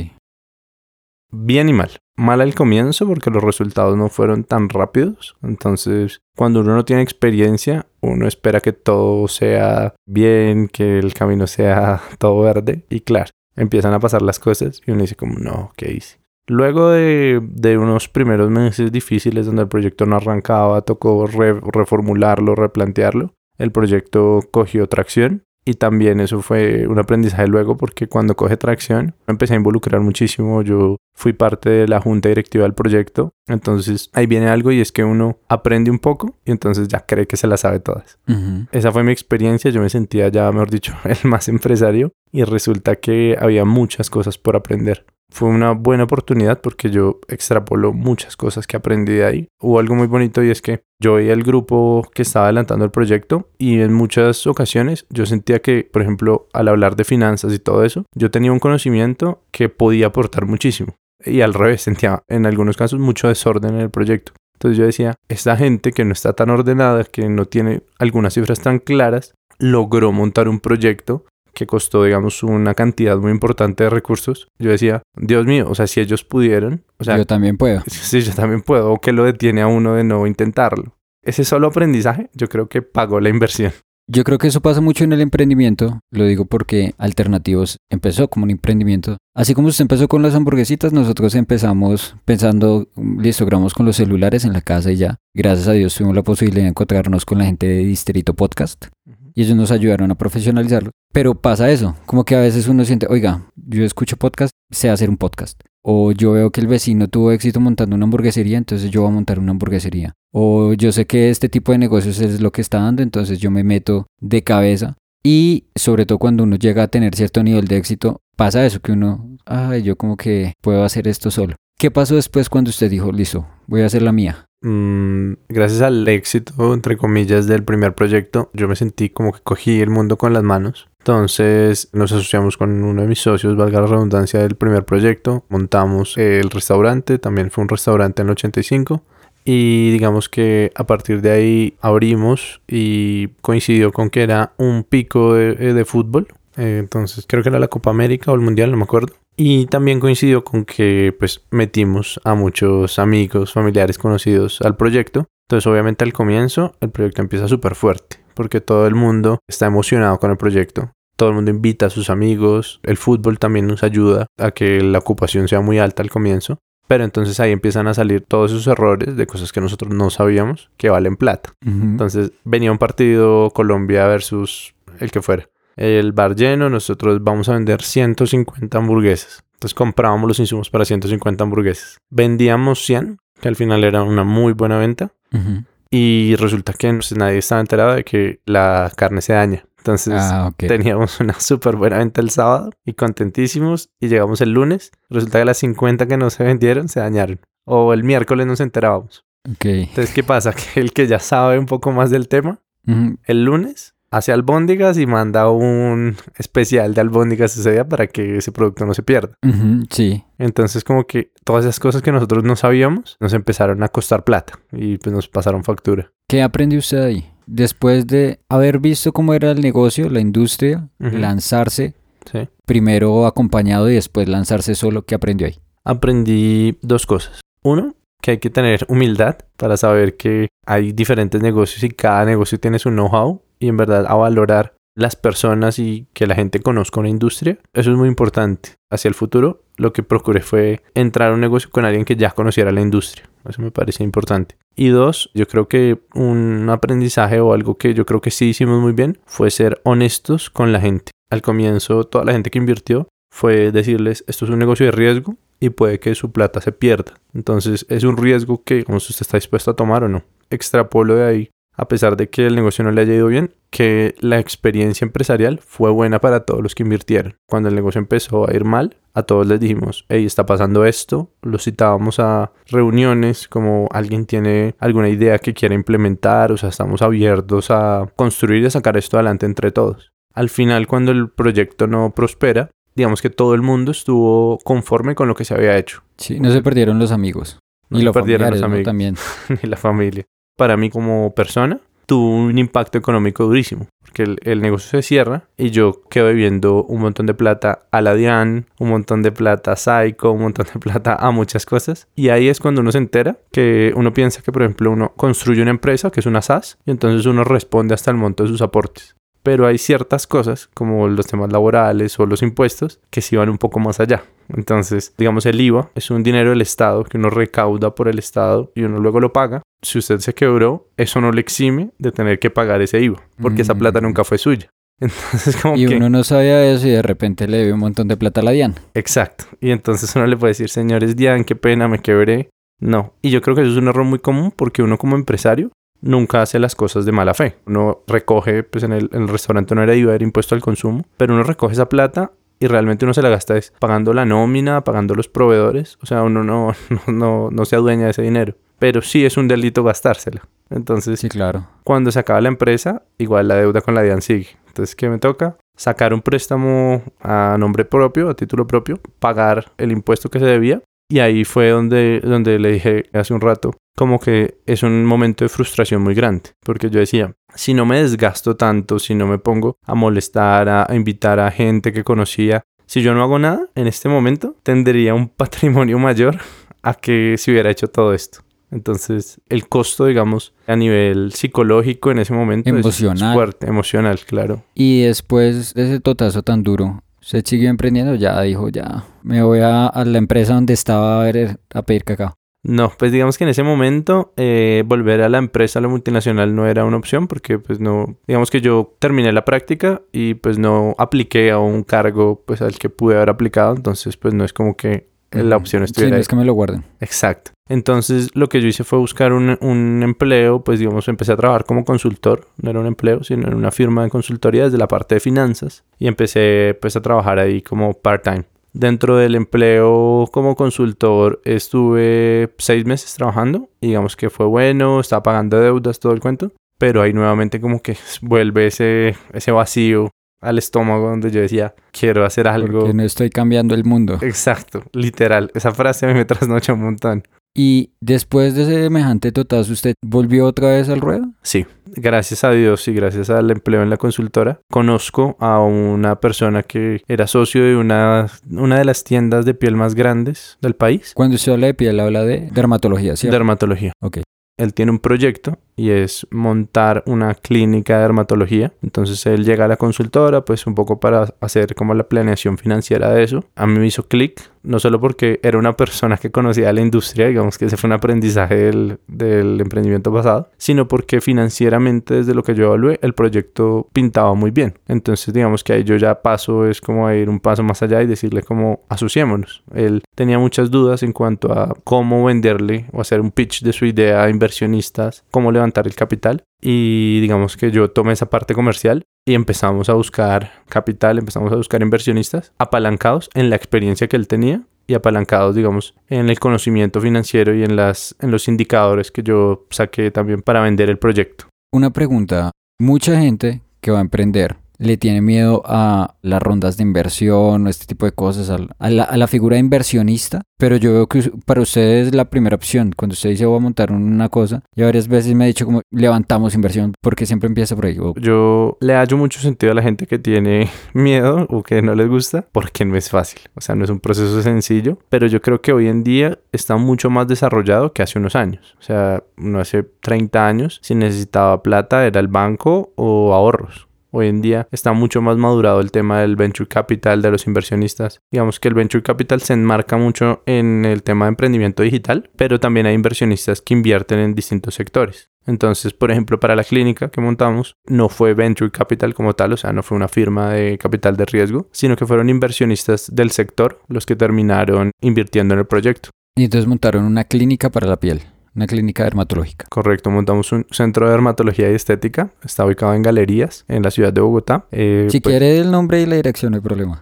bien 1.32 1.68
y 1.70 1.74
mal. 1.74 2.01
Mal 2.18 2.42
al 2.42 2.54
comienzo 2.54 3.08
porque 3.08 3.30
los 3.32 3.44
resultados 3.44 3.98
no 3.98 4.10
fueron 4.10 4.44
tan 4.44 4.70
rápidos. 4.70 5.36
Entonces, 5.42 6.20
cuando 6.36 6.60
uno 6.62 6.76
no 6.76 6.86
tiene 6.86 7.02
experiencia, 7.02 7.88
uno 8.02 8.28
espera 8.28 8.60
que 8.60 8.74
todo 8.74 9.28
sea 9.28 9.96
bien, 10.06 10.68
que 10.68 11.00
el 11.00 11.14
camino 11.14 11.48
sea 11.48 12.02
todo 12.20 12.42
verde. 12.42 12.86
Y 12.90 13.00
claro, 13.02 13.32
empiezan 13.56 13.94
a 13.94 14.00
pasar 14.00 14.22
las 14.22 14.40
cosas 14.40 14.82
y 14.86 14.92
uno 14.92 15.02
dice 15.02 15.16
como, 15.16 15.40
no, 15.40 15.72
¿qué 15.76 15.92
hice? 15.94 16.20
Luego 16.48 16.90
de, 16.90 17.40
de 17.42 17.78
unos 17.78 18.10
primeros 18.10 18.50
meses 18.50 18.92
difíciles 18.92 19.46
donde 19.46 19.62
el 19.62 19.68
proyecto 19.68 20.06
no 20.06 20.18
arrancaba, 20.18 20.82
tocó 20.82 21.26
re- 21.28 21.60
reformularlo, 21.62 22.56
replantearlo. 22.56 23.34
El 23.58 23.72
proyecto 23.72 24.42
cogió 24.52 24.88
tracción 24.88 25.44
y 25.64 25.76
también 25.76 26.20
eso 26.20 26.42
fue 26.42 26.88
un 26.88 26.98
aprendizaje 26.98 27.48
luego 27.48 27.78
porque 27.78 28.08
cuando 28.08 28.36
coge 28.36 28.58
tracción 28.58 29.16
me 29.28 29.34
empecé 29.34 29.54
a 29.54 29.58
involucrar 29.58 30.02
muchísimo. 30.02 30.62
Yo 30.64 30.98
fui 31.14 31.34
parte 31.34 31.70
de 31.70 31.88
la 31.88 32.02
junta 32.02 32.30
directiva 32.30 32.64
del 32.64 32.74
proyecto. 32.74 33.34
Entonces 33.48 34.10
ahí 34.14 34.26
viene 34.26 34.48
algo 34.48 34.72
y 34.72 34.82
es 34.82 34.92
que 34.92 35.04
uno 35.04 35.38
aprende 35.48 35.92
un 35.92 36.00
poco 36.00 36.40
y 36.46 36.52
entonces 36.52 36.88
ya 36.88 37.06
cree 37.06 37.28
que 37.28 37.38
se 37.38 37.48
la 37.48 37.58
sabe 37.58 37.80
todas. 37.80 38.18
Ujú. 38.28 38.68
Esa 38.72 38.92
fue 38.92 39.04
mi 39.04 39.12
experiencia. 39.12 39.70
Yo 39.70 39.82
me 39.82 39.90
sentía 39.90 40.30
ya, 40.30 40.52
mejor 40.52 40.72
dicho, 40.72 40.96
el 41.04 41.30
más 41.30 41.48
empresario 41.48 42.12
y 42.32 42.44
resulta 42.44 42.96
que 42.96 43.38
había 43.40 43.66
muchas 43.66 44.10
cosas 44.10 44.38
por 44.38 44.56
aprender. 44.56 45.06
Fue 45.32 45.48
una 45.48 45.72
buena 45.72 46.04
oportunidad 46.04 46.60
porque 46.60 46.90
yo 46.90 47.20
extrapolo 47.30 47.94
muchas 47.94 48.36
cosas 48.36 48.68
que 48.68 48.76
aprendí 48.76 49.14
de 49.14 49.26
ahí. 49.26 49.48
Hubo 49.62 49.80
algo 49.80 49.96
muy 49.96 50.08
bonito 50.08 50.44
y 50.44 50.52
es 50.52 50.62
que 50.62 50.82
yo 51.00 51.16
veía 51.16 51.34
el 51.34 51.44
grupo 51.44 52.08
que 52.14 52.24
estaba 52.24 52.46
adelantando 52.46 52.84
el 52.84 52.92
proyecto 52.92 53.50
y 53.58 53.80
en 53.80 53.94
muchas 53.94 54.46
ocasiones 54.46 55.06
yo 55.10 55.26
sentía 55.26 55.62
que, 55.62 55.90
por 55.92 56.02
ejemplo, 56.02 56.48
al 56.54 56.68
hablar 56.68 56.98
de 56.98 57.06
finanzas 57.06 57.54
y 57.54 57.60
todo 57.60 57.86
eso, 57.86 58.06
yo 58.14 58.30
tenía 58.30 58.52
un 58.52 58.60
conocimiento 58.60 59.42
que 59.52 59.70
podía 59.70 60.08
aportar 60.08 60.46
muchísimo. 60.46 60.96
Y 61.26 61.42
al 61.42 61.54
revés, 61.54 61.82
sentía 61.84 62.24
en 62.28 62.46
algunos 62.46 62.76
casos 62.76 63.00
mucho 63.00 63.30
desorden 63.30 63.76
en 63.76 63.82
el 63.82 63.90
proyecto. 63.90 64.34
Entonces 64.56 64.78
yo 64.78 64.86
decía, 64.86 65.16
esta 65.28 65.56
gente 65.58 65.92
que 65.92 66.06
no 66.06 66.12
está 66.14 66.34
tan 66.34 66.50
ordenada, 66.50 67.04
que 67.06 67.28
no 67.30 67.46
tiene 67.46 67.82
algunas 67.98 68.36
cifras 68.36 68.60
tan 68.60 68.78
claras, 68.78 69.34
logró 69.58 70.12
montar 70.12 70.48
un 70.48 70.60
proyecto 70.60 71.26
que 71.54 71.68
costó, 71.68 72.04
digamos, 72.04 72.44
una 72.44 72.74
cantidad 72.74 73.18
muy 73.18 73.32
importante 73.32 73.84
de 73.84 73.90
recursos. 73.90 74.48
Yo 74.60 74.72
decía, 74.72 75.02
Dios 75.16 75.46
mío, 75.46 75.68
o 75.70 75.76
sea, 75.76 75.88
si 75.88 76.00
ellos 76.00 76.24
pudieron, 76.24 76.84
o 76.98 77.04
sea, 77.04 77.18
Yo 77.18 77.26
también 77.26 77.58
puedo. 77.58 77.84
sí, 77.88 78.22
yo 78.22 78.34
también 78.34 78.62
puedo, 78.62 78.92
o 78.92 79.00
que 79.00 79.12
lo 79.12 79.26
detiene 79.26 79.62
a 79.62 79.68
uno 79.68 79.96
de 79.96 80.04
no 80.04 80.28
intentarlo. 80.28 80.98
Ese 81.24 81.44
solo 81.44 81.68
aprendizaje, 81.68 82.30
yo 82.34 82.50
creo 82.50 82.68
que 82.68 82.82
pagó 82.82 83.20
la 83.20 83.30
inversión. 83.30 83.74
Yo 84.08 84.24
creo 84.24 84.38
que 84.38 84.48
eso 84.48 84.60
pasa 84.60 84.82
mucho 84.82 85.06
en 85.06 85.14
el 85.14 85.22
emprendimiento, 85.22 86.02
lo 86.12 86.26
digo 86.26 86.44
porque 86.44 86.94
Alternativos 86.98 87.78
empezó 87.90 88.28
como 88.28 88.44
un 88.44 88.50
emprendimiento. 88.50 89.18
Así 89.34 89.54
como 89.54 89.70
usted 89.70 89.84
empezó 89.84 90.10
con 90.10 90.22
las 90.22 90.36
hamburguesitas, 90.36 90.92
nosotros 90.92 91.34
empezamos 91.36 92.16
pensando, 92.26 92.90
listo, 93.20 93.46
grabamos 93.46 93.74
con 93.74 93.86
los 93.86 93.96
celulares 93.96 94.44
en 94.44 94.52
la 94.52 94.62
casa 94.62 94.92
y 94.92 94.98
ya. 94.98 95.20
Gracias 95.34 95.70
a 95.70 95.74
Dios 95.74 95.96
tuvimos 95.96 96.16
la 96.16 96.24
posibilidad 96.24 96.64
de 96.64 96.70
encontrarnos 96.70 97.24
con 97.24 97.38
la 97.38 97.46
gente 97.46 97.68
de 97.68 97.86
Distrito 97.86 98.34
Podcast 98.34 98.88
y 99.34 99.44
ellos 99.44 99.56
nos 99.56 99.72
ayudaron 99.72 100.12
a 100.12 100.16
profesionalizarlo. 100.16 100.92
Pero 101.14 101.36
pasa 101.36 101.72
eso, 101.72 101.96
como 102.06 102.24
que 102.24 102.36
a 102.36 102.42
veces 102.42 102.68
uno 102.68 102.86
siente, 102.86 103.08
oiga, 103.10 103.48
yo 103.56 103.84
escucho 103.84 104.18
podcast, 104.18 104.52
sé 104.70 104.90
hacer 104.90 105.10
un 105.10 105.18
podcast. 105.18 105.60
O 105.84 106.12
yo 106.12 106.34
veo 106.34 106.52
que 106.52 106.62
el 106.62 106.68
vecino 106.68 107.08
tuvo 107.08 107.32
éxito 107.32 107.60
montando 107.60 107.96
una 107.96 108.06
hamburguesería, 108.06 108.58
entonces 108.58 108.92
yo 108.92 109.02
voy 109.02 109.10
a 109.10 109.14
montar 109.14 109.40
una 109.40 109.52
hamburguesería. 109.52 110.14
O 110.32 110.74
yo 110.74 110.92
sé 110.92 111.06
que 111.06 111.30
este 111.30 111.50
tipo 111.50 111.72
de 111.72 111.80
negocios 111.80 112.20
es 112.20 112.40
lo 112.40 112.52
que 112.52 112.62
está 112.62 112.80
dando, 112.80 113.02
entonces 113.02 113.40
yo 113.40 113.50
me 113.50 113.64
meto 113.64 114.08
de 114.20 114.44
cabeza. 114.44 114.96
Y 115.24 115.66
sobre 115.76 116.06
todo 116.06 116.20
cuando 116.20 116.44
uno 116.44 116.56
llega 116.56 116.84
a 116.84 116.88
tener 116.88 117.16
cierto 117.16 117.44
nivel 117.44 117.68
de 117.68 117.78
éxito, 117.78 118.22
pasa 118.36 118.66
eso, 118.66 118.80
que 118.80 118.92
uno, 118.92 119.38
ay, 119.46 119.84
yo 119.84 119.96
como 119.96 120.18
que 120.18 120.54
puedo 120.62 120.84
hacer 120.84 121.08
esto 121.08 121.32
solo. 121.32 121.56
¿Qué 121.78 121.90
pasó 121.90 122.16
después 122.16 122.48
cuando 122.48 122.70
usted 122.70 122.90
dijo, 122.90 123.12
listo, 123.12 123.48
voy 123.66 123.82
a 123.82 123.88
hacer 123.88 124.04
la 124.04 124.12
mía? 124.12 124.46
Mm, 124.62 125.34
gracias 125.50 125.82
al 125.82 126.08
éxito, 126.08 126.74
entre 126.74 126.96
comillas, 126.96 127.48
del 127.48 127.64
primer 127.64 127.96
proyecto, 127.96 128.52
yo 128.54 128.68
me 128.68 128.76
sentí 128.76 129.10
como 129.10 129.34
que 129.34 129.42
cogí 129.42 129.82
el 129.82 129.90
mundo 129.90 130.18
con 130.18 130.34
las 130.34 130.44
manos. 130.44 130.88
Entonces 131.00 131.90
nos 131.94 132.12
asociamos 132.12 132.58
con 132.58 132.84
uno 132.84 133.02
de 133.02 133.08
mis 133.08 133.20
socios, 133.20 133.58
valga 133.58 133.82
la 133.82 133.88
redundancia, 133.88 134.40
del 134.40 134.56
primer 134.56 134.86
proyecto. 134.86 135.46
Montamos 135.50 136.16
el 136.18 136.52
restaurante, 136.52 137.18
también 137.18 137.50
fue 137.50 137.64
un 137.64 137.70
restaurante 137.70 138.22
en 138.22 138.28
el 138.28 138.34
85. 138.34 139.04
Y 139.44 139.90
digamos 139.92 140.30
que 140.30 140.72
a 140.76 140.86
partir 140.86 141.22
de 141.22 141.32
ahí 141.32 141.78
abrimos 141.82 142.62
y 142.68 143.30
coincidió 143.42 143.92
con 143.92 144.12
que 144.12 144.22
era 144.22 144.54
un 144.58 144.84
pico 144.84 145.34
de, 145.34 145.74
de 145.74 145.86
fútbol. 145.86 146.28
Eh, 146.58 146.78
entonces 146.80 147.26
creo 147.28 147.42
que 147.42 147.50
era 147.50 147.58
la 147.58 147.68
Copa 147.68 147.90
América 147.90 148.32
o 148.32 148.36
el 148.36 148.42
Mundial, 148.42 148.70
no 148.70 148.78
me 148.78 148.84
acuerdo. 148.84 149.16
Y 149.38 149.66
también 149.68 150.00
coincidió 150.00 150.44
con 150.44 150.66
que 150.66 151.16
pues 151.18 151.42
metimos 151.52 152.20
a 152.24 152.36
muchos 152.36 153.00
amigos, 153.00 153.54
familiares 153.54 153.98
conocidos 153.98 154.62
al 154.62 154.76
proyecto. 154.76 155.28
Entonces 155.48 155.68
obviamente 155.68 156.04
al 156.04 156.14
comienzo 156.14 156.76
el 156.82 156.92
proyecto 156.92 157.22
empieza 157.22 157.48
súper 157.48 157.76
fuerte 157.76 158.22
porque 158.34 158.62
todo 158.62 158.88
el 158.88 158.96
mundo 158.96 159.40
está 159.48 159.68
emocionado 159.68 160.20
con 160.20 160.32
el 160.32 160.38
proyecto. 160.38 160.92
Todo 161.16 161.30
el 161.30 161.36
mundo 161.36 161.52
invita 161.52 161.88
a 161.88 161.90
sus 161.90 162.10
amigos. 162.10 162.80
El 162.84 162.98
fútbol 162.98 163.38
también 163.38 163.68
nos 163.68 163.84
ayuda 163.84 164.28
a 164.38 164.52
que 164.52 164.82
la 164.82 165.00
ocupación 165.00 165.48
sea 165.48 165.62
muy 165.62 165.78
alta 165.78 166.02
al 166.02 166.10
comienzo. 166.10 166.58
Pero 166.88 167.04
entonces 167.04 167.40
ahí 167.40 167.52
empiezan 167.52 167.88
a 167.88 167.94
salir 167.94 168.22
todos 168.22 168.52
esos 168.52 168.68
errores 168.68 169.16
de 169.16 169.28
cosas 169.28 169.52
que 169.52 169.62
nosotros 169.62 169.94
no 169.94 170.10
sabíamos 170.10 170.72
que 170.76 170.90
valen 170.90 171.16
plata. 171.16 171.54
Entonces 171.64 172.32
venía 172.44 172.72
un 172.72 172.80
partido 172.80 173.52
Colombia 173.52 174.08
versus 174.08 174.74
el 175.00 175.12
que 175.12 175.22
fuera. 175.22 175.48
El 175.76 176.12
bar 176.12 176.36
lleno, 176.36 176.70
nosotros 176.70 177.24
vamos 177.24 177.50
a 177.50 177.54
vender 177.54 177.82
150 177.82 178.78
hamburguesas. 178.78 179.44
Entonces 179.54 179.74
comprábamos 179.76 180.28
los 180.28 180.40
insumos 180.40 180.70
para 180.70 180.86
150 180.86 181.44
hamburguesas. 181.44 181.98
Vendíamos 182.10 182.84
100, 182.86 183.20
que 183.40 183.48
al 183.48 183.56
final 183.56 183.84
era 183.84 184.04
una 184.04 184.24
muy 184.24 184.54
buena 184.54 184.78
venta. 184.78 185.12
Ujú. 185.34 185.64
Y 185.90 186.36
resulta 186.38 186.74
que 186.74 186.92
pues, 186.94 187.16
nadie 187.16 187.38
estaba 187.40 187.62
enterado 187.62 187.94
de 187.96 188.04
que 188.04 188.40
la 188.46 188.92
carne 188.96 189.22
se 189.22 189.34
daña. 189.34 189.66
Entonces 189.78 190.14
Ah, 190.18 190.48
ok. 190.52 190.68
teníamos 190.68 191.20
una 191.20 191.34
súper 191.40 191.76
buena 191.76 191.98
venta 191.98 192.22
el 192.22 192.30
sábado 192.30 192.72
y 192.86 192.94
contentísimos. 192.94 193.90
Y 194.00 194.08
llegamos 194.08 194.42
el 194.42 194.52
lunes. 194.52 194.92
Resulta 195.10 195.40
que 195.40 195.46
las 195.46 195.58
50 195.58 196.08
que 196.08 196.18
no 196.18 196.30
se 196.30 196.44
vendieron 196.44 196.88
se 196.88 197.00
dañaron. 197.00 197.40
O 197.66 197.94
el 197.94 198.04
miércoles 198.04 198.46
nos 198.48 198.60
enterábamos. 198.62 199.26
Ok. 199.50 199.66
Entonces, 199.66 200.14
¿qué 200.14 200.24
pasa? 200.24 200.54
Que 200.74 200.80
el 200.80 200.92
que 200.94 201.08
ya 201.08 201.20
sabe 201.20 201.58
un 201.60 201.66
poco 201.66 201.92
más 201.92 202.10
del 202.10 202.28
tema, 202.28 202.60
Ujú. 202.88 203.18
el 203.26 203.44
lunes 203.44 203.96
hace 204.12 204.32
albóndigas 204.32 204.98
y 204.98 205.06
manda 205.08 205.50
un 205.50 206.18
especial 206.38 206.94
de 206.94 207.02
albóndigas 207.02 207.58
ese 207.58 207.72
día 207.72 207.88
para 207.88 208.08
que 208.08 208.38
ese 208.38 208.52
producto 208.52 208.86
no 208.86 208.94
se 208.94 209.04
pierda. 209.04 209.34
Ujú, 209.44 209.86
Sí. 209.90 210.24
Entonces, 210.38 210.84
como 210.84 211.06
que 211.08 211.32
todas 211.44 211.64
esas 211.66 211.80
cosas 211.80 212.02
que 212.02 212.12
nosotros 212.12 212.44
no 212.44 212.56
sabíamos 212.56 213.18
nos 213.20 213.34
empezaron 213.34 213.82
a 213.84 213.88
costar 213.90 214.24
plata 214.24 214.54
y 214.72 214.98
pues 214.98 215.16
nos 215.16 215.28
pasaron 215.30 215.64
factura. 215.64 216.12
¿Qué 216.28 216.42
aprendió 216.42 216.80
usted 216.80 217.02
ahí? 217.04 217.26
Después 217.48 218.06
de 218.08 218.40
haber 218.50 218.80
visto 218.80 219.12
cómo 219.14 219.34
era 219.34 219.52
el 219.52 219.62
negocio, 219.62 220.10
la 220.10 220.20
industria, 220.20 220.88
Ujú. 221.00 221.18
lanzarse, 221.18 221.96
Sí. 222.32 222.48
primero 222.66 223.26
acompañado 223.26 223.90
y 223.90 223.96
después 223.96 224.28
lanzarse 224.30 224.76
solo, 224.76 225.06
¿qué 225.06 225.16
aprendió 225.16 225.48
ahí? 225.48 225.56
aprendí 225.84 226.78
dos 226.84 227.06
cosas. 227.08 227.42
Uno, 227.64 227.96
que 228.22 228.32
hay 228.32 228.38
que 228.38 228.50
tener 228.50 228.86
humildad 228.88 229.38
para 229.58 229.78
saber 229.78 230.18
que 230.18 230.48
hay 230.66 230.92
diferentes 230.92 231.42
negocios 231.42 231.84
y 231.84 231.90
cada 231.90 232.26
negocio 232.26 232.60
tiene 232.60 232.80
su 232.80 232.90
know-how 232.90 233.42
y 233.60 233.68
en 233.68 233.78
verdad 233.78 234.06
a 234.08 234.16
valorar 234.16 234.74
las 234.96 235.16
personas 235.16 235.80
y 235.80 236.08
que 236.14 236.28
la 236.28 236.36
gente 236.36 236.60
conozca 236.60 237.00
una 237.00 237.10
industria. 237.10 237.58
Eso 237.74 237.92
es 237.92 237.98
muy 237.98 238.08
importante. 238.08 238.76
Hacia 238.90 239.10
el 239.10 239.16
futuro, 239.16 239.64
lo 239.78 239.94
que 239.94 240.04
procuré 240.04 240.42
fue 240.42 240.84
entrar 240.94 241.32
a 241.32 241.34
un 241.34 241.42
negocio 241.42 241.70
con 241.70 241.86
alguien 241.86 242.06
que 242.06 242.16
ya 242.16 242.32
conociera 242.32 242.72
la 242.72 242.82
industria. 242.82 243.30
Eso 243.48 243.62
me 243.62 243.72
parece 243.72 244.04
importante. 244.04 244.56
Y 244.76 244.90
dos, 244.90 245.32
yo 245.34 245.48
creo 245.48 245.68
que 245.68 246.02
un 246.14 246.70
aprendizaje 246.70 247.40
o 247.40 247.54
algo 247.54 247.78
que 247.78 247.94
yo 247.94 248.06
creo 248.06 248.22
que 248.22 248.32
sí 248.32 248.50
hicimos 248.50 248.82
muy 248.82 248.94
bien 248.94 249.20
fue 249.26 249.50
ser 249.50 249.82
honestos 249.84 250.50
con 250.50 250.72
la 250.72 250.82
gente. 250.82 251.12
Al 251.30 251.42
comienzo, 251.42 252.04
toda 252.04 252.26
la 252.26 252.34
gente 252.34 252.52
que 252.52 252.60
invirtió 252.60 253.08
fue 253.34 253.72
decirles, 253.72 254.26
esto 254.28 254.46
es 254.46 254.52
un 254.52 254.60
negocio 254.60 254.86
de 254.86 254.92
riesgo 254.92 255.38
y 255.62 255.70
puede 255.70 256.00
que 256.00 256.16
su 256.16 256.34
plata 256.34 256.60
se 256.60 256.74
pierda. 256.74 257.14
Entonces 257.34 257.86
es 257.88 258.04
un 258.04 258.18
riesgo 258.18 258.64
que 258.66 258.84
como 258.84 258.98
usted 258.98 259.16
está 259.22 259.38
dispuesto 259.38 259.72
a 259.72 259.76
tomar 259.76 260.04
o 260.04 260.10
no. 260.10 260.24
Extrapolo 260.50 261.16
de 261.16 261.26
ahí, 261.26 261.50
a 261.78 261.88
pesar 261.88 262.18
de 262.18 262.30
que 262.30 262.48
el 262.48 262.56
negocio 262.56 262.84
no 262.84 262.92
le 262.92 263.02
haya 263.02 263.14
ido 263.14 263.28
bien, 263.28 263.54
que 263.70 264.16
la 264.20 264.40
experiencia 264.40 265.06
empresarial 265.06 265.60
fue 265.66 265.90
buena 265.92 266.20
para 266.20 266.42
todos 266.42 266.62
los 266.62 266.76
que 266.76 266.84
invirtieron. 266.84 267.36
Cuando 267.48 267.70
el 267.70 267.76
negocio 267.76 268.00
empezó 268.00 268.50
a 268.50 268.54
ir 268.54 268.66
mal, 268.66 268.98
a 269.14 269.24
todos 269.24 269.48
les 269.48 269.60
dijimos, 269.60 270.06
hey, 270.10 270.26
está 270.26 270.46
pasando 270.46 270.84
esto. 270.86 271.32
Los 271.42 271.64
citábamos 271.64 272.20
a 272.20 272.52
reuniones 272.68 273.48
como 273.48 273.88
alguien 273.92 274.26
tiene 274.26 274.76
alguna 274.80 275.10
idea 275.10 275.40
que 275.40 275.54
quiera 275.54 275.76
implementar, 275.76 276.52
o 276.52 276.58
sea, 276.58 276.70
estamos 276.70 277.02
abiertos 277.02 277.72
a 277.72 278.12
construir 278.16 278.64
y 278.64 278.66
a 278.66 278.72
sacar 278.72 278.98
esto 278.98 279.18
adelante 279.18 279.46
entre 279.46 279.72
todos. 279.72 280.12
Al 280.34 280.50
final, 280.50 280.88
cuando 280.88 281.12
el 281.12 281.30
proyecto 281.30 281.88
no 281.88 282.14
prospera, 282.16 282.72
digamos 282.96 283.22
que 283.22 283.30
todo 283.30 283.54
el 283.54 283.62
mundo 283.62 283.92
estuvo 283.92 284.58
conforme 284.64 285.16
con 285.16 285.28
lo 285.28 285.36
que 285.36 285.46
se 285.46 285.54
había 285.54 285.78
hecho. 285.78 286.04
Sí, 286.18 286.40
no 286.40 286.52
se 286.52 286.62
perdieron 286.62 287.00
los 287.00 287.12
amigos. 287.12 287.60
No 287.90 287.98
y 287.98 288.02
se 288.02 288.06
los 288.06 288.14
perdieron 288.14 288.52
los 288.52 288.62
amigos. 288.62 288.86
También. 288.86 289.16
ni 289.64 289.70
la 289.70 289.78
familia. 289.78 290.26
Para 290.58 290.78
mí 290.78 290.90
como 290.90 291.34
persona 291.34 291.80
tuvo 292.06 292.36
un 292.36 292.58
impacto 292.58 292.98
económico 292.98 293.46
durísimo, 293.46 293.88
porque 294.02 294.24
el, 294.24 294.38
el 294.44 294.62
negocio 294.62 294.90
se 294.90 295.02
cierra 295.02 295.48
y 295.58 295.70
yo 295.70 296.02
quedo 296.10 296.28
debiendo 296.28 296.84
un 296.84 297.00
montón 297.00 297.26
de 297.26 297.34
plata 297.34 297.84
a 297.90 298.02
la 298.02 298.16
DIAN, 298.16 298.66
un 298.80 298.90
montón 298.90 299.22
de 299.22 299.32
plata 299.32 299.72
a 299.72 299.76
Psycho, 299.78 300.34
un 300.34 300.42
montón 300.42 300.66
de 300.74 300.80
plata 300.80 301.16
a 301.16 301.32
muchas 301.32 301.66
cosas. 301.66 302.10
Y 302.14 302.28
ahí 302.28 302.50
es 302.50 302.60
cuando 302.60 302.82
uno 302.82 302.92
se 302.92 302.98
entera 302.98 303.38
que 303.54 303.94
uno 303.96 304.12
piensa 304.12 304.42
que, 304.42 304.52
por 304.52 304.64
ejemplo, 304.64 304.92
uno 304.92 305.14
construye 305.16 305.62
una 305.62 305.72
empresa 305.72 306.12
que 306.12 306.20
es 306.20 306.26
una 306.26 306.42
SaaS 306.42 306.78
y 306.86 306.92
entonces 306.92 307.26
uno 307.26 307.46
responde 307.46 307.94
hasta 307.94 308.12
el 308.12 308.18
monto 308.18 308.44
de 308.44 308.50
sus 308.50 308.62
aportes. 308.62 309.16
Pero 309.44 309.66
hay 309.66 309.78
ciertas 309.78 310.28
cosas, 310.28 310.70
como 310.74 311.08
los 311.08 311.26
temas 311.28 311.52
laborales 311.52 312.20
o 312.20 312.26
los 312.26 312.44
impuestos, 312.44 313.00
que 313.10 313.22
sí 313.22 313.36
van 313.36 313.50
un 313.50 313.58
poco 313.58 313.80
más 313.80 314.00
allá. 314.00 314.24
Entonces, 314.56 315.14
digamos, 315.18 315.46
el 315.46 315.60
IVA 315.60 315.90
es 315.96 316.12
un 316.12 316.24
dinero 316.24 316.52
del 316.52 316.62
Estado 316.62 317.04
que 317.04 317.18
uno 317.18 317.30
recauda 317.30 317.96
por 317.96 318.08
el 318.08 318.20
Estado 318.20 318.72
y 318.76 318.84
uno 318.84 319.00
luego 319.00 319.20
lo 319.20 319.34
paga. 319.34 319.62
Si 319.82 319.98
usted 319.98 320.20
se 320.20 320.34
quebró, 320.36 320.88
eso 320.98 321.22
no 321.22 321.32
le 321.32 321.42
exime 321.42 321.90
de 321.98 322.12
tener 322.12 322.38
que 322.38 322.50
pagar 322.52 322.82
ese 322.82 323.00
IVA, 323.02 323.20
porque 323.42 323.64
esa 323.64 323.74
plata 323.74 324.00
Mm. 324.00 324.04
nunca 324.04 324.24
fue 324.24 324.38
suya. 324.38 324.68
Entonces, 325.00 325.58
como 325.60 325.76
Y 325.78 325.88
que... 325.88 325.96
uno 325.96 326.10
no 326.10 326.24
sabía 326.24 326.64
eso 326.72 326.88
y 326.88 326.92
de 326.92 327.02
repente 327.02 327.48
le 327.48 327.58
debe 327.58 327.74
un 327.74 327.80
montón 327.80 328.08
de 328.08 328.18
plata 328.18 328.42
a 328.42 328.44
la 328.44 328.52
DIAN. 328.52 328.76
Exacto. 328.94 329.46
Y 329.60 329.72
entonces 329.72 330.16
uno 330.16 330.28
le 330.28 330.38
puede 330.38 330.52
decir, 330.52 330.70
señores 330.70 331.16
Dian, 331.16 331.44
qué 331.44 331.56
pena, 331.56 331.88
me 331.88 331.98
quebré. 332.00 332.50
No. 332.80 333.14
Y 333.24 333.32
yo 333.32 333.42
creo 333.42 333.56
que 333.56 333.64
eso 333.64 333.72
es 333.72 333.78
un 333.78 333.88
error 333.88 334.06
muy 334.06 334.20
común 334.20 334.54
porque 334.56 334.84
uno 334.84 335.00
como 335.00 335.16
empresario 335.16 335.72
nunca 336.02 336.42
hace 336.42 336.60
las 336.60 336.76
cosas 336.76 337.06
de 337.06 337.12
mala 337.12 337.34
fe. 337.34 337.58
Uno 337.66 338.02
recoge, 338.08 338.64
pues 338.64 338.84
en 338.84 338.92
el, 338.94 339.10
en 339.14 339.24
el 339.24 339.28
restaurante 339.28 339.76
no 339.76 339.84
era 339.84 339.96
IVA, 339.96 340.16
era 340.16 340.24
impuesto 340.24 340.56
al 340.56 340.62
consumo, 340.62 341.06
pero 341.18 341.34
uno 341.34 341.44
recoge 341.44 341.74
esa 341.74 341.88
plata 341.90 342.32
y 342.60 342.68
realmente 342.68 343.06
uno 343.06 343.14
se 343.14 343.22
la 343.24 343.30
gasta 343.30 343.58
es 343.58 343.74
pagando 343.80 344.14
la 344.14 344.24
nómina, 344.26 344.84
pagando 344.84 345.16
los 345.16 345.28
proveedores. 345.28 345.98
O 346.02 346.06
sea, 346.06 346.24
uno 346.24 346.44
no, 346.44 346.74
no, 347.08 347.14
no, 347.14 347.50
no 347.52 347.66
se 347.66 347.76
adueña 347.76 348.06
de 348.06 348.12
ese 348.12 348.22
dinero. 348.22 348.56
Pero 348.80 349.02
sí 349.02 349.26
es 349.26 349.38
un 349.38 349.48
delito 349.48 349.84
gastársela. 349.84 350.42
Entonces, 350.70 351.20
Sí, 351.20 351.30
claro. 351.30 351.68
cuando 351.84 352.12
se 352.12 352.20
acaba 352.20 352.40
la 352.42 352.48
empresa, 352.48 353.04
igual 353.18 353.48
la 353.48 353.56
deuda 353.56 353.82
con 353.82 353.94
la 353.94 354.02
DIAN 354.02 354.22
sigue. 354.22 354.48
Entonces, 354.68 354.96
¿qué 354.96 355.10
me 355.10 355.18
toca? 355.20 355.58
Sacar 355.76 356.14
un 356.14 356.22
préstamo 356.22 357.04
a 357.22 357.58
nombre 357.60 357.84
propio, 357.86 358.30
a 358.30 358.36
título 358.36 358.66
propio, 358.68 359.00
pagar 359.20 359.72
el 359.78 359.92
impuesto 359.92 360.30
que 360.30 360.40
se 360.40 360.46
debía. 360.46 360.82
Y 361.12 361.20
ahí 361.20 361.44
fue 361.44 361.70
donde, 361.70 362.22
donde 362.24 362.58
le 362.58 362.72
dije 362.74 363.04
hace 363.14 363.34
un 363.34 363.42
rato, 363.42 363.76
como 363.98 364.20
que 364.20 364.56
es 364.66 364.82
un 364.84 365.04
momento 365.06 365.44
de 365.44 365.50
frustración 365.50 366.02
muy 366.02 366.14
grande. 366.16 366.52
Porque 366.66 366.90
yo 366.90 367.00
decía, 367.00 367.34
si 367.54 367.74
no 367.74 367.86
me 367.86 368.02
desgasto 368.02 368.56
tanto, 368.56 368.98
si 368.98 369.14
no 369.14 369.28
me 369.28 369.38
pongo 369.38 369.76
a 369.86 369.94
molestar, 369.94 370.70
a, 370.70 370.86
a 370.90 370.96
invitar 370.96 371.40
a 371.40 371.52
gente 371.52 371.92
que 371.92 372.04
conocía, 372.04 372.64
si 372.86 373.02
yo 373.02 373.14
no 373.14 373.24
hago 373.24 373.40
nada 373.40 373.68
en 373.76 373.88
este 373.88 374.08
momento, 374.10 374.56
tendría 374.64 375.14
un 375.14 375.28
patrimonio 375.30 376.00
mayor 376.00 376.38
a 376.82 376.94
que 376.94 377.36
si 377.38 377.52
hubiera 377.52 377.70
hecho 377.70 377.88
todo 377.88 378.14
esto. 378.14 378.40
Entonces, 378.72 379.42
el 379.50 379.68
costo, 379.68 380.06
digamos, 380.06 380.54
a 380.66 380.78
nivel 380.78 381.34
psicológico 381.34 382.10
en 382.12 382.20
ese 382.20 382.34
momento 382.34 382.70
es- 382.70 382.76
es 382.78 382.86
Emocional. 382.86 383.34
fuerte, 383.34 383.68
emocional, 383.68 384.20
claro. 384.26 384.64
Y 384.74 385.02
después 385.02 385.74
de 385.74 385.84
ese 385.84 386.00
totazo 386.00 386.42
tan 386.42 386.64
duro, 386.64 387.04
¿usted 387.22 387.44
siguió 387.46 387.70
emprendiendo? 387.70 388.16
Ya 388.16 388.42
dijo, 388.42 388.70
ya, 388.70 389.06
me 389.24 389.44
voy 389.44 389.60
a, 389.60 389.88
a 389.88 390.06
la 390.06 390.18
empresa 390.18 390.54
donde 390.56 390.74
estaba 390.74 391.22
a, 391.22 391.24
ver- 391.26 391.60
a 391.74 391.82
pedir 391.84 392.04
cacao. 392.04 392.34
No, 392.64 392.92
pues 392.96 393.12
digamos 393.12 393.40
que 393.40 393.44
en 393.44 393.50
ese 393.50 393.64
momento 393.64 394.34
eh, 394.38 394.84
volver 394.86 395.24
a 395.24 395.30
la 395.30 395.40
empresa, 395.40 395.80
a 395.80 395.82
la 395.82 395.88
multinacional, 395.88 396.54
no 396.56 396.68
era 396.68 396.86
una 396.86 396.98
opción 396.98 397.28
porque 397.28 397.58
pues 397.58 397.80
no, 397.80 398.18
digamos 398.28 398.52
que 398.52 398.62
yo 398.62 398.96
terminé 399.00 399.32
la 399.32 399.46
práctica 399.46 400.04
y 400.12 400.36
pues 400.36 400.60
no 400.60 400.94
apliqué 401.00 401.50
a 401.50 401.58
un 401.58 401.82
cargo 401.82 402.44
pues 402.46 402.62
al 402.62 402.78
que 402.78 402.90
pude 402.90 403.16
haber 403.16 403.32
aplicado, 403.32 403.76
entonces 403.76 404.16
pues 404.16 404.36
no 404.36 404.44
es 404.46 404.54
como 404.54 404.78
que 404.78 405.10
la 405.32 405.58
opción 405.58 405.82
Sí, 405.84 405.86
estuviera 405.86 406.12
no 406.12 406.16
ahí. 406.16 406.22
es 406.22 406.28
que 406.28 406.36
me 406.36 406.46
lo 406.46 406.54
guarden. 406.54 406.84
Exacto. 407.00 407.52
Entonces 407.70 408.30
lo 408.36 408.48
que 408.50 408.62
yo 408.62 408.68
hice 408.68 408.84
fue 408.84 409.00
buscar 409.00 409.32
un, 409.34 409.58
un 409.62 410.02
empleo, 410.04 410.64
pues 410.64 410.80
digamos, 410.80 411.08
empecé 411.08 411.32
a 411.32 411.38
trabajar 411.38 411.66
como 411.66 411.86
consultor, 411.86 412.48
no 412.58 412.70
era 412.70 412.80
un 412.80 412.86
empleo, 412.88 413.24
sino 413.24 413.48
en 413.48 413.54
una 413.54 413.72
firma 413.72 414.04
de 414.04 414.10
consultoría 414.10 414.66
desde 414.66 414.78
la 414.78 414.88
parte 414.88 415.16
de 415.16 415.22
finanzas 415.22 415.84
y 415.98 416.08
empecé 416.08 416.78
pues 416.82 416.96
a 416.96 417.02
trabajar 417.02 417.40
ahí 417.40 417.62
como 417.62 417.94
part-time. 417.94 418.44
Dentro 418.74 419.18
del 419.18 419.36
empleo 419.36 420.30
como 420.32 420.56
consultor 420.56 421.42
estuve 421.44 422.54
seis 422.58 422.86
meses 422.86 423.14
trabajando, 423.16 423.70
digamos 423.82 424.16
que 424.16 424.30
fue 424.30 424.46
bueno, 424.46 425.00
estaba 425.00 425.24
pagando 425.24 425.60
deudas, 425.60 426.00
todo 426.00 426.14
el 426.14 426.20
cuento, 426.22 426.52
pero 426.78 427.02
ahí 427.02 427.14
nuevamente 427.14 427.60
como 427.62 427.82
que 427.82 427.98
vuelve 428.22 428.68
ese, 428.68 429.16
ese 429.34 429.52
vacío 429.52 430.10
al 430.42 430.58
estómago 430.58 431.10
donde 431.10 431.32
yo 431.32 431.42
decía, 431.42 431.74
quiero 431.92 432.26
hacer 432.26 432.48
algo. 432.48 432.80
Porque 432.82 432.94
no 432.94 433.04
estoy 433.04 433.30
cambiando 433.30 433.76
el 433.76 433.86
mundo. 433.86 434.18
Exacto, 434.22 434.84
literal, 434.94 435.52
esa 435.54 435.72
frase 435.72 436.06
a 436.06 436.10
mí 436.10 436.16
me 436.16 436.26
trasnocha 436.26 436.74
un 436.74 436.84
montón. 436.84 437.24
Y 437.54 437.92
después 438.00 438.56
de 438.56 438.64
semejante 438.66 439.34
totazo, 439.34 439.74
¿usted 439.74 439.94
volvió 440.02 440.46
otra 440.46 440.70
vez 440.70 440.88
al 440.88 441.02
ruedo? 441.02 441.34
Sí, 441.42 441.66
gracias 441.86 442.46
a 442.46 442.52
Dios 442.52 442.88
y 442.88 442.94
gracias 442.94 443.30
al 443.30 443.52
empleo 443.52 443.84
en 443.84 443.90
la 443.90 443.98
consultora, 443.98 444.62
conozco 444.72 445.36
a 445.40 445.60
una 445.60 446.22
persona 446.22 446.64
que 446.64 447.02
era 447.10 447.28
socio 447.28 447.62
de 447.64 447.76
una, 447.76 448.28
una 448.50 448.78
de 448.78 448.86
las 448.86 449.04
tiendas 449.04 449.44
de 449.44 449.54
piel 449.54 449.76
más 449.76 449.96
grandes 449.96 450.58
del 450.62 450.76
país, 450.76 451.12
Cuando 451.14 451.36
usted 451.36 451.52
habla 451.52 451.68
de 451.68 451.74
piel, 451.74 452.00
habla 452.00 452.24
de 452.24 452.50
dermatología, 452.54 453.18
¿cierto? 453.18 453.36
dermatología. 453.36 453.92
Ok. 454.02 454.20
Él 454.58 454.74
tiene 454.74 454.92
un 454.92 455.00
proyecto 455.00 455.58
y 455.76 455.92
es 455.92 456.28
montar 456.32 457.04
una 457.06 457.34
clínica 457.34 457.96
de 457.96 458.02
dermatología. 458.02 458.74
Entonces 458.82 459.26
él 459.26 459.46
llega 459.46 459.66
a 459.66 459.68
la 459.68 459.78
consultora 459.78 460.46
pues 460.46 460.68
un 460.68 460.76
poco 460.76 461.00
para 461.00 461.34
hacer 461.40 461.76
como 461.76 461.94
la 461.94 462.04
planeación 462.04 462.58
financiera 462.58 463.12
de 463.12 463.24
eso. 463.24 463.44
A 463.56 463.68
mí 463.68 463.80
me 463.80 463.88
hizo 463.88 464.04
clic, 464.04 464.42
no 464.64 464.80
solo 464.80 465.00
porque 465.00 465.40
era 465.44 465.58
una 465.58 465.74
persona 465.74 466.18
que 466.18 466.32
conocía 466.32 466.72
la 466.74 466.82
industria, 466.82 467.28
digamos 467.28 467.58
que 467.58 467.66
ese 467.66 467.78
fue 467.78 467.88
un 467.88 467.94
aprendizaje 467.94 468.56
del, 468.56 469.00
del 469.08 469.60
emprendimiento 469.60 470.14
pasado, 470.14 470.50
sino 470.58 470.88
porque 470.88 471.22
financieramente 471.22 472.16
desde 472.16 472.34
lo 472.34 472.44
que 472.44 472.54
yo 472.54 472.66
evalué 472.66 473.00
el 473.02 473.14
proyecto 473.14 473.88
pintaba 473.94 474.34
muy 474.34 474.52
bien. 474.52 474.78
Entonces 474.88 475.34
digamos 475.34 475.64
que 475.64 475.74
ahí 475.74 475.84
yo 475.84 475.96
ya 475.96 476.22
paso 476.22 476.68
es 476.68 476.82
como 476.82 477.08
a 477.08 477.16
ir 477.16 477.30
un 477.30 477.40
paso 477.40 477.64
más 477.64 477.82
allá 477.82 478.02
y 478.02 478.08
decirle 478.08 478.44
como 478.44 478.82
asociémonos. 478.90 479.64
Él 479.74 480.04
tenía 480.16 480.38
muchas 480.38 480.70
dudas 480.70 481.04
en 481.04 481.14
cuanto 481.14 481.54
a 481.54 481.74
cómo 481.84 482.26
venderle 482.26 482.86
o 482.92 483.02
hacer 483.02 483.22
un 483.22 483.32
pitch 483.32 483.64
de 483.64 483.74
su 483.74 483.86
idea 483.86 484.24
a 484.24 484.30
inversionistas, 484.30 485.24
cómo 485.32 485.52
levantar 485.62 485.88
el 485.88 485.96
capital 485.96 486.44
y 486.62 487.20
digamos 487.22 487.56
que 487.56 487.72
yo 487.72 487.92
tomé 487.92 488.14
esa 488.14 488.30
parte 488.30 488.54
comercial 488.54 489.04
y 489.26 489.36
empezamos 489.36 489.90
a 489.90 489.94
buscar 489.94 490.52
capital, 490.68 491.20
empezamos 491.20 491.52
a 491.52 491.56
buscar 491.56 491.82
inversionistas 491.82 492.52
apalancados 492.58 493.30
en 493.34 493.50
la 493.50 493.56
experiencia 493.56 494.08
que 494.08 494.18
él 494.18 494.28
tenía 494.28 494.64
y 494.88 494.96
apalancados, 494.96 495.56
digamos, 495.56 495.94
en 496.10 496.30
el 496.30 496.40
conocimiento 496.40 497.00
financiero 497.00 497.54
y 497.54 497.64
en, 497.64 497.76
las, 497.76 498.16
en 498.20 498.32
los 498.32 498.48
indicadores 498.48 499.12
que 499.12 499.24
yo 499.24 499.66
saqué 499.70 500.12
también 500.12 500.42
para 500.42 500.62
vender 500.62 500.90
el 500.90 500.98
proyecto. 500.98 501.46
Una 501.72 501.92
pregunta, 501.92 502.52
mucha 502.80 503.20
gente 503.20 503.62
que 503.80 503.92
va 503.92 504.00
a 504.00 504.02
emprender 504.02 504.58
le 504.82 504.98
tiene 504.98 505.22
miedo 505.22 505.62
a 505.64 506.16
las 506.24 506.42
rondas 506.42 506.76
de 506.76 506.84
inversión 506.84 507.68
o 507.68 507.70
este 507.70 507.86
tipo 507.86 508.08
de 508.08 508.14
cosas, 508.14 508.50
a 508.50 508.90
la, 508.90 509.28
figura 509.28 509.58
inversionista, 509.58 510.42
pero 510.58 510.76
yo 510.76 510.92
veo 510.92 511.08
que 511.08 511.32
para 511.46 511.62
ustedes 511.62 512.08
es 512.08 512.16
la 512.16 512.26
primera 512.26 512.56
opción. 512.56 512.92
Cuando 512.98 513.14
usted 513.14 513.30
dice 513.30 513.46
voy 513.46 513.58
a 513.58 513.62
montar 513.62 513.92
una 513.92 514.28
cosa, 514.30 514.64
ya 514.76 514.86
varias 514.86 515.08
veces 515.08 515.36
me 515.36 515.44
ha 515.44 515.48
dicho 515.48 515.66
como 515.66 515.82
levantamos 515.92 516.56
inversión, 516.56 516.94
porque 517.00 517.28
siempre 517.28 517.48
empieza 517.48 517.76
por 517.76 517.86
ahí. 517.86 517.98
Yo 518.20 518.78
le 518.82 518.96
hallo 518.96 519.18
mucho 519.18 519.40
sentido 519.40 519.72
a 519.72 519.76
la 519.76 519.84
gente 519.84 520.08
que 520.08 520.18
tiene 520.18 520.70
miedo 520.94 521.46
o 521.50 521.62
que 521.62 521.84
no 521.84 521.94
les 521.94 522.10
gusta, 522.10 522.48
porque 522.52 522.84
no 522.84 522.98
es 522.98 523.10
fácil. 523.10 523.42
O 523.54 523.62
sea, 523.62 523.76
no 523.76 523.84
es 523.84 523.92
un 523.92 524.00
proceso 524.00 524.42
sencillo, 524.42 524.98
pero 525.10 525.28
yo 525.28 525.42
creo 525.42 525.62
que 525.62 525.74
hoy 525.74 525.88
en 525.88 526.04
día 526.04 526.40
está 526.52 526.78
mucho 526.78 527.12
más 527.12 527.28
desarrollado 527.28 527.94
que 527.94 528.02
hace 528.02 528.18
unos 528.18 528.36
años. 528.36 528.76
O 528.80 528.82
sea, 528.82 529.24
no 529.38 529.60
hace 529.60 529.84
30 529.84 530.48
años, 530.48 530.80
si 530.82 530.96
necesitaba 530.96 531.62
plata 531.62 532.08
era 532.08 532.20
el 532.20 532.28
banco 532.28 532.94
o 532.96 533.36
ahorros. 533.36 533.91
Hoy 534.14 534.28
en 534.28 534.42
día 534.42 534.68
está 534.72 534.92
mucho 534.92 535.22
más 535.22 535.38
madurado 535.38 535.80
el 535.80 535.92
tema 535.92 536.20
del 536.20 536.36
venture 536.36 536.68
capital 536.68 537.22
de 537.22 537.32
los 537.32 537.48
inversionistas. 537.48 538.22
Digamos 538.30 538.60
que 538.60 538.68
el 538.68 538.74
venture 538.74 539.02
capital 539.02 539.42
se 539.42 539.54
enmarca 539.54 539.96
mucho 539.96 540.44
en 540.46 540.84
el 540.84 541.02
tema 541.02 541.26
de 541.26 541.30
emprendimiento 541.30 541.82
digital, 541.82 542.30
pero 542.36 542.60
también 542.60 542.88
hay 542.88 542.94
inversionistas 542.94 543.62
que 543.62 543.74
invierten 543.74 544.20
en 544.20 544.36
distintos 544.36 544.76
sectores. 544.76 545.30
Entonces, 545.46 545.94
por 545.94 546.12
ejemplo, 546.12 546.42
para 546.42 546.58
la 546.58 546.66
clínica 546.66 547.10
que 547.10 547.22
montamos, 547.22 547.78
no 547.88 548.10
fue 548.10 548.34
venture 548.34 548.70
capital 548.70 549.14
como 549.14 549.34
tal, 549.34 549.54
o 549.54 549.58
sea, 549.58 549.72
no 549.72 549.82
fue 549.82 549.96
una 549.96 550.10
firma 550.10 550.52
de 550.52 550.78
capital 550.78 551.16
de 551.16 551.26
riesgo, 551.26 551.70
sino 551.72 551.96
que 551.96 552.06
fueron 552.06 552.30
inversionistas 552.30 553.10
del 553.16 553.32
sector 553.32 553.82
los 553.88 554.06
que 554.06 554.18
terminaron 554.18 554.92
invirtiendo 555.00 555.54
en 555.54 555.62
el 555.62 555.68
proyecto. 555.68 556.10
Y 556.36 556.44
entonces 556.44 556.68
montaron 556.68 557.06
una 557.06 557.24
clínica 557.24 557.70
para 557.70 557.88
la 557.88 557.98
piel. 557.98 558.22
Una 558.54 558.68
clínica 558.68 559.06
dermatológica. 559.06 559.66
Correcto, 559.70 560.10
montamos 560.10 560.52
un 560.52 560.66
centro 560.72 561.06
de 561.06 561.14
dermatología 561.14 561.72
y 561.72 561.76
estética. 561.76 562.32
Está 562.44 562.66
ubicado 562.66 562.94
en 562.94 563.02
Galerías, 563.02 563.64
en 563.70 563.82
la 563.82 563.92
ciudad 563.92 564.12
de 564.12 564.20
Bogotá. 564.20 564.66
Eh, 564.72 565.08
si 565.10 565.22
pues... 565.22 565.32
quiere 565.32 565.60
el 565.60 565.72
nombre 565.72 566.02
y 566.02 566.06
la 566.06 566.18
dirección, 566.18 566.52
no 566.52 566.58
hay 566.58 566.62
problema. 566.62 567.00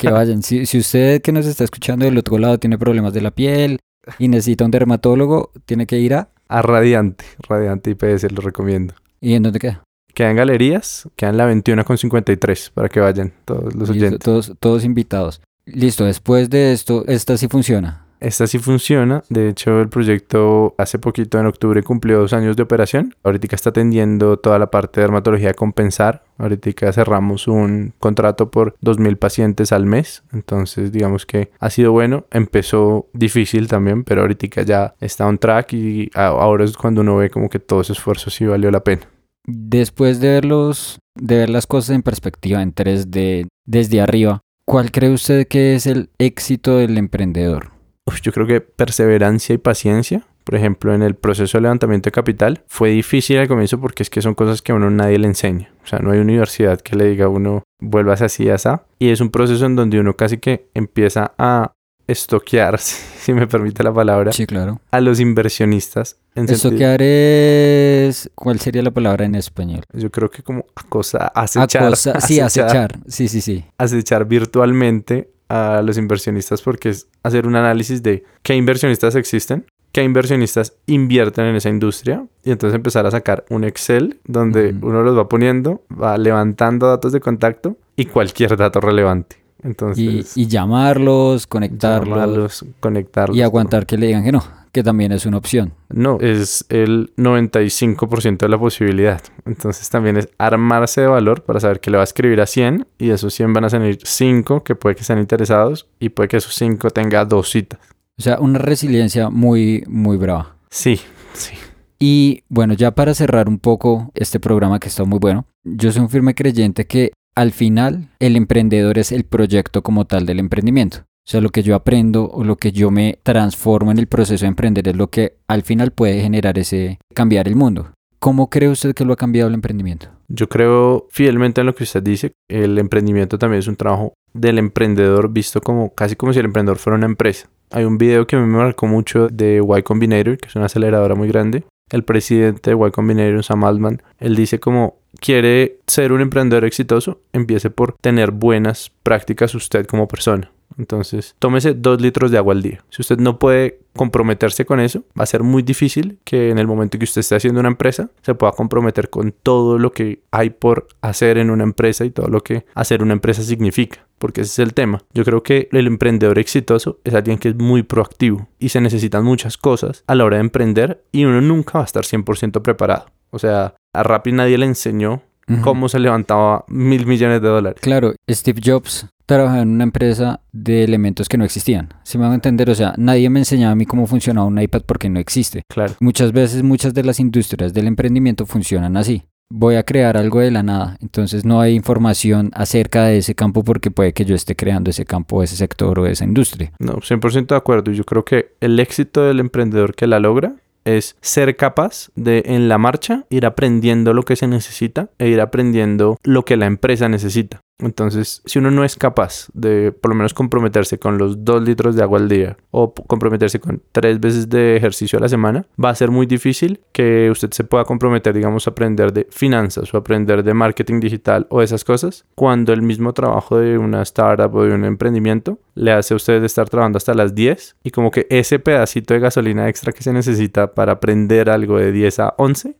Que 0.00 0.10
vayan. 0.10 0.42
si, 0.42 0.64
si 0.64 0.78
usted 0.78 1.20
que 1.20 1.32
nos 1.32 1.44
está 1.46 1.64
escuchando 1.64 2.06
del 2.06 2.16
otro 2.16 2.38
lado 2.38 2.58
tiene 2.58 2.78
problemas 2.78 3.12
de 3.12 3.20
la 3.20 3.30
piel 3.30 3.78
y 4.18 4.28
necesita 4.28 4.64
un 4.64 4.70
dermatólogo, 4.70 5.50
tiene 5.66 5.86
que 5.86 5.98
ir 5.98 6.14
a... 6.14 6.30
A 6.48 6.62
Radiante. 6.62 7.24
Radiante 7.46 7.90
IPS, 7.90 8.32
lo 8.32 8.40
recomiendo. 8.40 8.94
¿Y 9.20 9.34
en 9.34 9.42
dónde 9.42 9.58
queda? 9.58 9.82
Queda 10.14 10.30
en 10.30 10.36
Galerías, 10.36 11.08
queda 11.14 11.30
en 11.30 11.36
la 11.36 11.44
21 11.44 11.84
con 11.84 11.98
53, 11.98 12.70
para 12.70 12.88
que 12.88 13.00
vayan 13.00 13.34
todos 13.44 13.74
los 13.74 13.90
oyentes. 13.90 14.20
todos, 14.20 14.54
todos 14.58 14.84
invitados. 14.84 15.42
Listo, 15.66 16.04
después 16.04 16.48
de 16.48 16.72
esto, 16.72 17.04
esta 17.06 17.36
sí 17.36 17.48
funciona. 17.48 18.05
Esta 18.20 18.46
sí 18.46 18.58
funciona. 18.58 19.22
De 19.28 19.48
hecho, 19.48 19.80
el 19.80 19.88
proyecto 19.88 20.74
hace 20.78 20.98
poquito, 20.98 21.38
en 21.38 21.46
octubre, 21.46 21.82
cumplió 21.82 22.18
dos 22.18 22.32
años 22.32 22.56
de 22.56 22.62
operación. 22.62 23.14
Ahorita 23.22 23.54
está 23.54 23.70
atendiendo 23.70 24.38
toda 24.38 24.58
la 24.58 24.70
parte 24.70 25.00
de 25.00 25.06
dermatología 25.06 25.50
a 25.50 25.54
compensar. 25.54 26.24
Ahorita 26.38 26.92
cerramos 26.92 27.48
un 27.48 27.92
contrato 27.98 28.50
por 28.50 28.76
2.000 28.82 29.16
pacientes 29.16 29.72
al 29.72 29.86
mes. 29.86 30.22
Entonces, 30.32 30.92
digamos 30.92 31.26
que 31.26 31.50
ha 31.58 31.70
sido 31.70 31.92
bueno. 31.92 32.26
Empezó 32.30 33.06
difícil 33.12 33.68
también, 33.68 34.04
pero 34.04 34.22
ahorita 34.22 34.62
ya 34.62 34.94
está 35.00 35.26
on 35.26 35.38
track 35.38 35.72
y 35.74 36.10
ahora 36.14 36.64
es 36.64 36.76
cuando 36.76 37.00
uno 37.02 37.16
ve 37.16 37.30
como 37.30 37.48
que 37.48 37.58
todo 37.58 37.80
ese 37.80 37.92
esfuerzo 37.92 38.30
sí 38.30 38.44
valió 38.46 38.70
la 38.70 38.84
pena. 38.84 39.02
Después 39.46 40.20
de 40.20 40.28
verlos, 40.30 40.98
de 41.14 41.36
ver 41.36 41.50
las 41.50 41.66
cosas 41.66 41.94
en 41.94 42.02
perspectiva, 42.02 42.62
en 42.62 42.74
3D, 42.74 43.46
desde 43.64 44.00
arriba, 44.00 44.40
¿cuál 44.66 44.90
cree 44.90 45.10
usted 45.10 45.46
que 45.46 45.74
es 45.76 45.86
el 45.86 46.10
éxito 46.18 46.78
del 46.78 46.98
emprendedor? 46.98 47.75
Yo 48.22 48.32
creo 48.32 48.46
que 48.46 48.60
perseverancia 48.60 49.54
y 49.54 49.58
paciencia. 49.58 50.26
Por 50.44 50.54
ejemplo, 50.54 50.94
en 50.94 51.02
el 51.02 51.16
proceso 51.16 51.58
de 51.58 51.62
levantamiento 51.62 52.06
de 52.06 52.12
capital 52.12 52.62
fue 52.68 52.90
difícil 52.90 53.38
al 53.38 53.48
comienzo 53.48 53.80
porque 53.80 54.04
es 54.04 54.10
que 54.10 54.22
son 54.22 54.34
cosas 54.34 54.62
que 54.62 54.70
a 54.70 54.76
uno 54.76 54.90
nadie 54.90 55.18
le 55.18 55.26
enseña. 55.26 55.70
O 55.82 55.86
sea, 55.88 55.98
no 55.98 56.12
hay 56.12 56.20
universidad 56.20 56.80
que 56.80 56.94
le 56.94 57.06
diga 57.06 57.24
a 57.24 57.28
uno 57.28 57.64
vuelvas 57.80 58.22
así, 58.22 58.48
así. 58.48 58.68
Y 59.00 59.10
es 59.10 59.20
un 59.20 59.30
proceso 59.30 59.66
en 59.66 59.74
donde 59.74 59.98
uno 59.98 60.14
casi 60.14 60.38
que 60.38 60.68
empieza 60.74 61.32
a 61.36 61.72
estoquear, 62.06 62.78
si 62.80 63.32
me 63.32 63.46
permite 63.46 63.82
la 63.82 63.92
palabra, 63.92 64.32
sí, 64.32 64.46
claro. 64.46 64.80
a 64.90 65.00
los 65.00 65.20
inversionistas. 65.20 66.16
En 66.34 66.48
estoquear 66.48 67.00
es... 67.02 68.30
¿Cuál 68.34 68.60
sería 68.60 68.82
la 68.82 68.90
palabra 68.90 69.24
en 69.24 69.34
español? 69.34 69.84
Yo 69.92 70.10
creo 70.10 70.30
que 70.30 70.42
como 70.42 70.66
cosa, 70.88 71.26
acechar. 71.28 71.84
Acosa... 71.84 72.20
Sí, 72.20 72.40
acechar. 72.40 72.98
Sí, 73.08 73.26
sí, 73.28 73.40
sí. 73.40 73.64
Acechar 73.78 74.26
virtualmente 74.26 75.30
a 75.48 75.82
los 75.82 75.98
inversionistas 75.98 76.62
porque 76.62 76.90
es 76.90 77.08
hacer 77.22 77.46
un 77.46 77.56
análisis 77.56 78.02
de 78.02 78.24
qué 78.42 78.54
inversionistas 78.54 79.14
existen, 79.14 79.66
qué 79.92 80.02
inversionistas 80.02 80.74
invierten 80.86 81.46
en 81.46 81.56
esa 81.56 81.68
industria 81.68 82.26
y 82.44 82.50
entonces 82.50 82.74
empezar 82.74 83.06
a 83.06 83.10
sacar 83.10 83.44
un 83.50 83.64
Excel 83.64 84.20
donde 84.24 84.74
uno 84.82 85.02
los 85.02 85.16
va 85.16 85.28
poniendo, 85.28 85.82
va 85.90 86.18
levantando 86.18 86.88
datos 86.88 87.12
de 87.12 87.20
contacto 87.20 87.76
y 87.96 88.06
cualquier 88.06 88.56
dato 88.56 88.80
relevante. 88.80 89.36
Entonces, 89.62 90.36
y, 90.36 90.46
llamarlos, 90.46 91.46
conectarlos, 91.46 92.64
conectarlos. 92.78 93.36
Y 93.36 93.42
aguantar 93.42 93.86
que 93.86 93.96
le 93.96 94.06
digan 94.06 94.22
que 94.22 94.32
no, 94.32 94.44
que 94.76 94.82
también 94.82 95.10
es 95.10 95.24
una 95.24 95.38
opción. 95.38 95.72
No, 95.88 96.18
es 96.20 96.66
el 96.68 97.10
95% 97.16 98.36
de 98.36 98.48
la 98.50 98.58
posibilidad. 98.58 99.22
Entonces 99.46 99.88
también 99.88 100.18
es 100.18 100.28
armarse 100.36 101.00
de 101.00 101.06
valor 101.06 101.44
para 101.44 101.60
saber 101.60 101.80
que 101.80 101.90
le 101.90 101.96
va 101.96 102.02
a 102.02 102.04
escribir 102.04 102.42
a 102.42 102.46
100 102.46 102.86
y 102.98 103.06
de 103.06 103.14
esos 103.14 103.32
100 103.32 103.54
van 103.54 103.64
a 103.64 103.70
salir 103.70 103.98
5 104.04 104.64
que 104.64 104.74
puede 104.74 104.94
que 104.94 105.02
sean 105.02 105.18
interesados 105.18 105.88
y 105.98 106.10
puede 106.10 106.28
que 106.28 106.36
esos 106.36 106.54
5 106.56 106.90
tenga 106.90 107.24
dos 107.24 107.48
citas. 107.48 107.80
O 108.18 108.22
sea, 108.22 108.38
una 108.38 108.58
resiliencia 108.58 109.30
muy, 109.30 109.82
muy 109.88 110.18
brava. 110.18 110.56
Sí, 110.68 111.00
sí. 111.32 111.54
Y 111.98 112.42
bueno, 112.50 112.74
ya 112.74 112.90
para 112.90 113.14
cerrar 113.14 113.48
un 113.48 113.58
poco 113.58 114.10
este 114.14 114.40
programa 114.40 114.78
que 114.78 114.88
está 114.88 115.04
muy 115.04 115.18
bueno, 115.18 115.46
yo 115.64 115.90
soy 115.90 116.02
un 116.02 116.10
firme 116.10 116.34
creyente 116.34 116.86
que 116.86 117.12
al 117.34 117.52
final 117.52 118.10
el 118.18 118.36
emprendedor 118.36 118.98
es 118.98 119.10
el 119.10 119.24
proyecto 119.24 119.82
como 119.82 120.04
tal 120.04 120.26
del 120.26 120.38
emprendimiento. 120.38 121.06
O 121.26 121.28
sea, 121.28 121.40
lo 121.40 121.50
que 121.50 121.64
yo 121.64 121.74
aprendo 121.74 122.30
o 122.30 122.44
lo 122.44 122.54
que 122.54 122.70
yo 122.70 122.92
me 122.92 123.18
transformo 123.24 123.90
en 123.90 123.98
el 123.98 124.06
proceso 124.06 124.44
de 124.44 124.48
emprender 124.48 124.86
es 124.86 124.94
lo 124.94 125.08
que 125.10 125.38
al 125.48 125.62
final 125.62 125.90
puede 125.90 126.20
generar 126.20 126.56
ese 126.56 127.00
cambiar 127.14 127.48
el 127.48 127.56
mundo. 127.56 127.90
¿Cómo 128.20 128.48
cree 128.48 128.68
usted 128.68 128.94
que 128.94 129.04
lo 129.04 129.12
ha 129.12 129.16
cambiado 129.16 129.48
el 129.48 129.54
emprendimiento? 129.54 130.06
Yo 130.28 130.48
creo 130.48 131.08
fielmente 131.10 131.60
en 131.60 131.66
lo 131.66 131.74
que 131.74 131.82
usted 131.82 132.00
dice. 132.00 132.30
El 132.48 132.78
emprendimiento 132.78 133.38
también 133.38 133.58
es 133.58 133.66
un 133.66 133.74
trabajo 133.74 134.12
del 134.34 134.58
emprendedor 134.58 135.28
visto 135.32 135.60
como 135.60 135.92
casi 135.92 136.14
como 136.14 136.32
si 136.32 136.38
el 136.38 136.44
emprendedor 136.44 136.78
fuera 136.78 136.96
una 136.96 137.06
empresa. 137.06 137.48
Hay 137.72 137.84
un 137.84 137.98
video 137.98 138.28
que 138.28 138.36
me 138.36 138.46
marcó 138.46 138.86
mucho 138.86 139.26
de 139.26 139.60
Y 139.60 139.82
Combinator, 139.82 140.38
que 140.38 140.46
es 140.46 140.54
una 140.54 140.66
aceleradora 140.66 141.16
muy 141.16 141.26
grande. 141.26 141.64
El 141.90 142.04
presidente 142.04 142.70
de 142.70 142.76
Y 142.76 142.90
Combinator, 142.92 143.42
Sam 143.42 143.64
Altman, 143.64 144.00
él 144.20 144.36
dice 144.36 144.60
como 144.60 144.98
quiere 145.20 145.80
ser 145.88 146.12
un 146.12 146.20
emprendedor 146.20 146.64
exitoso, 146.64 147.20
empiece 147.32 147.70
por 147.70 147.94
tener 148.00 148.30
buenas 148.30 148.92
prácticas 149.02 149.56
usted 149.56 149.86
como 149.86 150.06
persona. 150.06 150.52
Entonces, 150.78 151.34
tómese 151.38 151.74
dos 151.74 152.00
litros 152.00 152.30
de 152.30 152.38
agua 152.38 152.54
al 152.54 152.62
día. 152.62 152.84
Si 152.90 153.02
usted 153.02 153.18
no 153.18 153.38
puede 153.38 153.80
comprometerse 153.94 154.66
con 154.66 154.78
eso, 154.80 155.04
va 155.18 155.24
a 155.24 155.26
ser 155.26 155.42
muy 155.42 155.62
difícil 155.62 156.18
que 156.24 156.50
en 156.50 156.58
el 156.58 156.66
momento 156.66 156.98
que 156.98 157.04
usted 157.04 157.20
esté 157.20 157.34
haciendo 157.34 157.60
una 157.60 157.70
empresa 157.70 158.10
se 158.22 158.34
pueda 158.34 158.52
comprometer 158.52 159.08
con 159.08 159.32
todo 159.32 159.78
lo 159.78 159.92
que 159.92 160.20
hay 160.30 160.50
por 160.50 160.86
hacer 161.00 161.38
en 161.38 161.50
una 161.50 161.64
empresa 161.64 162.04
y 162.04 162.10
todo 162.10 162.28
lo 162.28 162.42
que 162.42 162.66
hacer 162.74 163.02
una 163.02 163.14
empresa 163.14 163.42
significa. 163.42 164.06
Porque 164.18 164.42
ese 164.42 164.62
es 164.62 164.66
el 164.66 164.74
tema. 164.74 165.02
Yo 165.12 165.24
creo 165.24 165.42
que 165.42 165.68
el 165.72 165.86
emprendedor 165.86 166.38
exitoso 166.38 167.00
es 167.04 167.14
alguien 167.14 167.38
que 167.38 167.50
es 167.50 167.56
muy 167.56 167.82
proactivo 167.82 168.48
y 168.58 168.70
se 168.70 168.80
necesitan 168.80 169.24
muchas 169.24 169.56
cosas 169.56 170.04
a 170.06 170.14
la 170.14 170.24
hora 170.24 170.36
de 170.36 170.42
emprender 170.42 171.04
y 171.12 171.24
uno 171.24 171.40
nunca 171.40 171.78
va 171.78 171.82
a 171.82 171.86
estar 171.86 172.04
100% 172.04 172.62
preparado. 172.62 173.06
O 173.30 173.38
sea, 173.38 173.74
a 173.92 174.02
Rappi 174.02 174.32
nadie 174.32 174.56
le 174.56 174.66
enseñó 174.66 175.22
cómo 175.62 175.88
se 175.88 175.98
levantaba 176.00 176.64
mil 176.68 177.06
millones 177.06 177.40
de 177.40 177.48
dólares. 177.48 177.80
Claro, 177.80 178.14
Steve 178.28 178.60
Jobs 178.64 179.06
trabajaba 179.26 179.62
en 179.62 179.70
una 179.70 179.84
empresa 179.84 180.40
de 180.52 180.84
elementos 180.84 181.28
que 181.28 181.36
no 181.36 181.44
existían. 181.44 181.92
Si 182.04 182.16
me 182.16 182.24
van 182.24 182.32
a 182.32 182.36
entender, 182.36 182.70
o 182.70 182.74
sea, 182.74 182.94
nadie 182.96 183.28
me 183.28 183.40
enseñaba 183.40 183.72
a 183.72 183.76
mí 183.76 183.84
cómo 183.84 184.06
funcionaba 184.06 184.46
un 184.46 184.60
iPad 184.60 184.82
porque 184.86 185.10
no 185.10 185.20
existe. 185.20 185.62
Claro. 185.68 185.94
Muchas 186.00 186.32
veces 186.32 186.62
muchas 186.62 186.94
de 186.94 187.02
las 187.02 187.20
industrias 187.20 187.74
del 187.74 187.88
emprendimiento 187.88 188.46
funcionan 188.46 188.96
así. 188.96 189.24
Voy 189.48 189.76
a 189.76 189.84
crear 189.84 190.16
algo 190.16 190.40
de 190.40 190.50
la 190.50 190.64
nada, 190.64 190.96
entonces 191.00 191.44
no 191.44 191.60
hay 191.60 191.74
información 191.74 192.50
acerca 192.54 193.04
de 193.04 193.18
ese 193.18 193.36
campo 193.36 193.62
porque 193.62 193.92
puede 193.92 194.12
que 194.12 194.24
yo 194.24 194.34
esté 194.34 194.56
creando 194.56 194.90
ese 194.90 195.04
campo, 195.04 195.40
ese 195.40 195.54
sector 195.54 196.00
o 196.00 196.06
esa 196.06 196.24
industria. 196.24 196.72
No, 196.80 196.94
100% 196.94 197.46
de 197.46 197.56
acuerdo. 197.56 197.92
Yo 197.92 198.02
creo 198.04 198.24
que 198.24 198.54
el 198.60 198.80
éxito 198.80 199.22
del 199.22 199.38
emprendedor 199.38 199.94
que 199.94 200.08
la 200.08 200.18
logra 200.18 200.56
es 200.84 201.16
ser 201.20 201.56
capaz 201.56 202.10
de 202.14 202.42
en 202.46 202.68
la 202.68 202.78
marcha 202.78 203.24
ir 203.28 203.44
aprendiendo 203.46 204.14
lo 204.14 204.22
que 204.22 204.36
se 204.36 204.46
necesita 204.46 205.10
e 205.18 205.28
ir 205.28 205.40
aprendiendo 205.40 206.16
lo 206.22 206.44
que 206.44 206.56
la 206.56 206.66
empresa 206.66 207.08
necesita. 207.08 207.60
Entonces, 207.78 208.42
si 208.46 208.58
uno 208.58 208.70
no 208.70 208.84
es 208.84 208.96
capaz 208.96 209.48
de 209.52 209.92
por 209.92 210.10
lo 210.10 210.14
menos 210.14 210.32
comprometerse 210.32 210.98
con 210.98 211.18
los 211.18 211.44
dos 211.44 211.62
litros 211.62 211.94
de 211.94 212.02
agua 212.02 212.18
al 212.18 212.28
día 212.28 212.56
o 212.70 212.94
comprometerse 212.94 213.60
con 213.60 213.82
tres 213.92 214.18
veces 214.18 214.48
de 214.48 214.76
ejercicio 214.76 215.18
a 215.18 215.22
la 215.22 215.28
semana, 215.28 215.66
va 215.82 215.90
a 215.90 215.94
ser 215.94 216.10
muy 216.10 216.26
difícil 216.26 216.80
que 216.92 217.30
usted 217.30 217.50
se 217.50 217.64
pueda 217.64 217.84
comprometer, 217.84 218.34
digamos, 218.34 218.66
a 218.66 218.70
aprender 218.70 219.12
de 219.12 219.26
finanzas 219.30 219.92
o 219.92 219.98
aprender 219.98 220.42
de 220.42 220.54
marketing 220.54 221.00
digital 221.00 221.46
o 221.50 221.60
esas 221.60 221.84
cosas, 221.84 222.24
cuando 222.34 222.72
el 222.72 222.80
mismo 222.80 223.12
trabajo 223.12 223.58
de 223.58 223.76
una 223.76 224.02
startup 224.02 224.54
o 224.54 224.64
de 224.64 224.72
un 224.72 224.84
emprendimiento 224.84 225.58
le 225.74 225.92
hace 225.92 226.14
a 226.14 226.16
usted 226.16 226.42
estar 226.44 226.68
trabajando 226.70 226.96
hasta 226.96 227.12
las 227.12 227.34
10 227.34 227.76
y 227.84 227.90
como 227.90 228.10
que 228.10 228.26
ese 228.30 228.58
pedacito 228.58 229.12
de 229.12 229.20
gasolina 229.20 229.68
extra 229.68 229.92
que 229.92 230.02
se 230.02 230.12
necesita 230.12 230.72
para 230.74 230.92
aprender 230.92 231.50
algo 231.50 231.78
de 231.78 231.92
10 231.92 232.20
a 232.20 232.34
11 232.38 232.76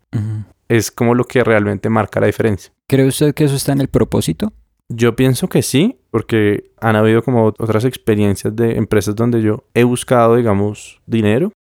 es 0.68 0.90
como 0.90 1.14
lo 1.14 1.24
que 1.24 1.44
realmente 1.44 1.90
marca 1.90 2.18
la 2.18 2.26
diferencia. 2.26 2.72
¿Cree 2.88 3.06
usted 3.06 3.34
que 3.34 3.44
eso 3.44 3.56
está 3.56 3.72
en 3.72 3.82
el 3.82 3.88
propósito? 3.88 4.52
Yo 4.88 5.16
pienso 5.16 5.48
que 5.48 5.62
sí, 5.62 5.98
porque 6.10 6.70
han 6.80 6.94
habido 6.94 7.22
como 7.22 7.46
otras 7.46 7.84
experiencias 7.84 8.54
de 8.54 8.76
empresas 8.76 9.16
donde 9.16 9.42
yo 9.42 9.64
he 9.74 9.84
buscado, 9.84 10.36
digamos, 10.36 11.00
dinero. 11.06 11.52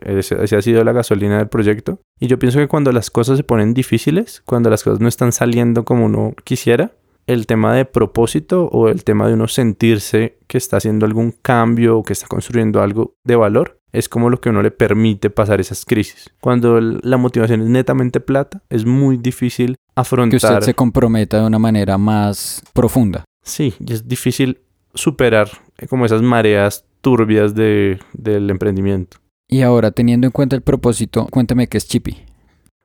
Esa 0.00 0.58
ha 0.58 0.62
sido 0.62 0.82
la 0.82 0.92
gasolina 0.92 1.38
del 1.38 1.48
proyecto. 1.48 2.00
Y 2.18 2.26
yo 2.26 2.38
pienso 2.38 2.58
que 2.58 2.68
cuando 2.68 2.90
las 2.90 3.10
cosas 3.10 3.36
se 3.36 3.44
ponen 3.44 3.74
difíciles, 3.74 4.42
cuando 4.44 4.70
las 4.70 4.82
cosas 4.82 5.00
no 5.00 5.08
están 5.08 5.32
saliendo 5.32 5.84
como 5.84 6.06
uno 6.06 6.34
quisiera, 6.42 6.92
el 7.26 7.46
tema 7.46 7.74
de 7.74 7.84
propósito 7.84 8.66
o 8.66 8.88
el 8.88 9.04
tema 9.04 9.28
de 9.28 9.34
uno 9.34 9.48
sentirse 9.48 10.38
que 10.46 10.58
está 10.58 10.76
haciendo 10.76 11.06
algún 11.06 11.30
cambio 11.30 11.98
o 11.98 12.02
que 12.02 12.12
está 12.12 12.26
construyendo 12.26 12.82
algo 12.82 13.14
de 13.24 13.36
valor 13.36 13.78
es 13.94 14.08
como 14.08 14.28
lo 14.28 14.40
que 14.40 14.50
uno 14.50 14.60
le 14.60 14.70
permite 14.70 15.30
pasar 15.30 15.60
esas 15.60 15.84
crisis. 15.84 16.30
Cuando 16.40 16.80
la 16.80 17.16
motivación 17.16 17.62
es 17.62 17.68
netamente 17.68 18.20
plata, 18.20 18.62
es 18.68 18.84
muy 18.84 19.16
difícil 19.16 19.76
afrontar. 19.94 20.30
Que 20.30 20.46
usted 20.46 20.60
se 20.60 20.74
comprometa 20.74 21.40
de 21.40 21.46
una 21.46 21.58
manera 21.60 21.96
más 21.96 22.62
profunda. 22.72 23.24
Sí, 23.42 23.72
y 23.78 23.92
es 23.92 24.08
difícil 24.08 24.58
superar 24.94 25.48
eh, 25.78 25.86
como 25.86 26.04
esas 26.04 26.22
mareas 26.22 26.84
turbias 27.00 27.54
de, 27.54 28.00
del 28.12 28.50
emprendimiento. 28.50 29.18
Y 29.48 29.62
ahora, 29.62 29.92
teniendo 29.92 30.26
en 30.26 30.32
cuenta 30.32 30.56
el 30.56 30.62
propósito, 30.62 31.28
cuéntame 31.30 31.68
qué 31.68 31.78
es 31.78 31.86
Chippy. 31.86 32.24